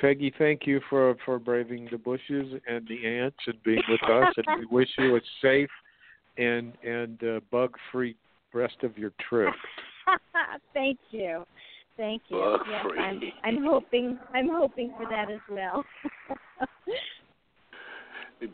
[0.00, 4.34] Peggy, thank you for for braving the bushes and the ants and being with us.
[4.36, 5.70] and we wish you a safe
[6.38, 8.16] and and uh, bug free
[8.52, 9.54] rest of your trip.
[10.74, 11.44] thank you.
[11.96, 12.38] Thank you.
[12.38, 12.98] Bug yes, free.
[12.98, 15.84] I'm, I'm hoping I'm hoping for that as well.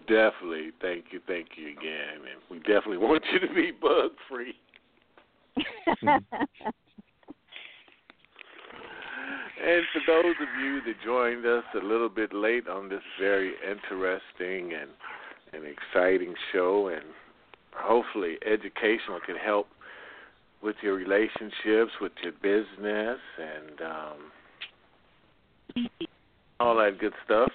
[0.06, 4.54] Definitely, thank you, thank you again, and we definitely want you to be bug free.
[9.60, 13.54] And for those of you that joined us a little bit late on this very
[13.68, 14.90] interesting and
[15.52, 17.04] and exciting show, and
[17.74, 19.66] hopefully educational, can help
[20.62, 24.16] with your relationships, with your business, and um,
[26.60, 27.50] all that good stuff.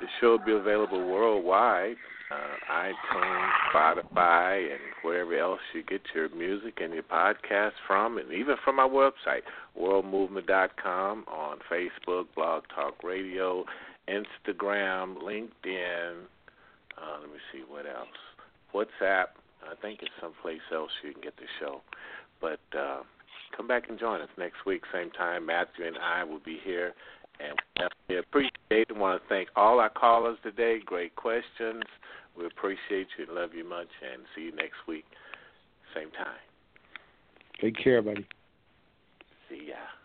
[0.00, 1.96] The show will be available worldwide,
[2.30, 8.32] uh, iTunes, Spotify, and wherever else you get your music and your podcasts from, and
[8.32, 9.42] even from our website,
[9.78, 13.64] worldmovement.com, on Facebook, Blog Talk Radio,
[14.08, 16.22] Instagram, LinkedIn.
[16.96, 18.08] Uh, let me see what else.
[18.74, 19.26] WhatsApp.
[19.64, 21.80] I think it's someplace else you can get the show.
[22.40, 23.00] But uh,
[23.56, 25.46] come back and join us next week, same time.
[25.46, 26.94] Matthew and I will be here
[27.40, 30.78] and we definitely appreciate and want to thank all our callers today.
[30.84, 31.82] Great questions.
[32.36, 35.04] We appreciate you and love you much, and see you next week,
[35.94, 36.36] same time.
[37.60, 38.26] Take care, buddy.
[39.48, 39.95] See ya.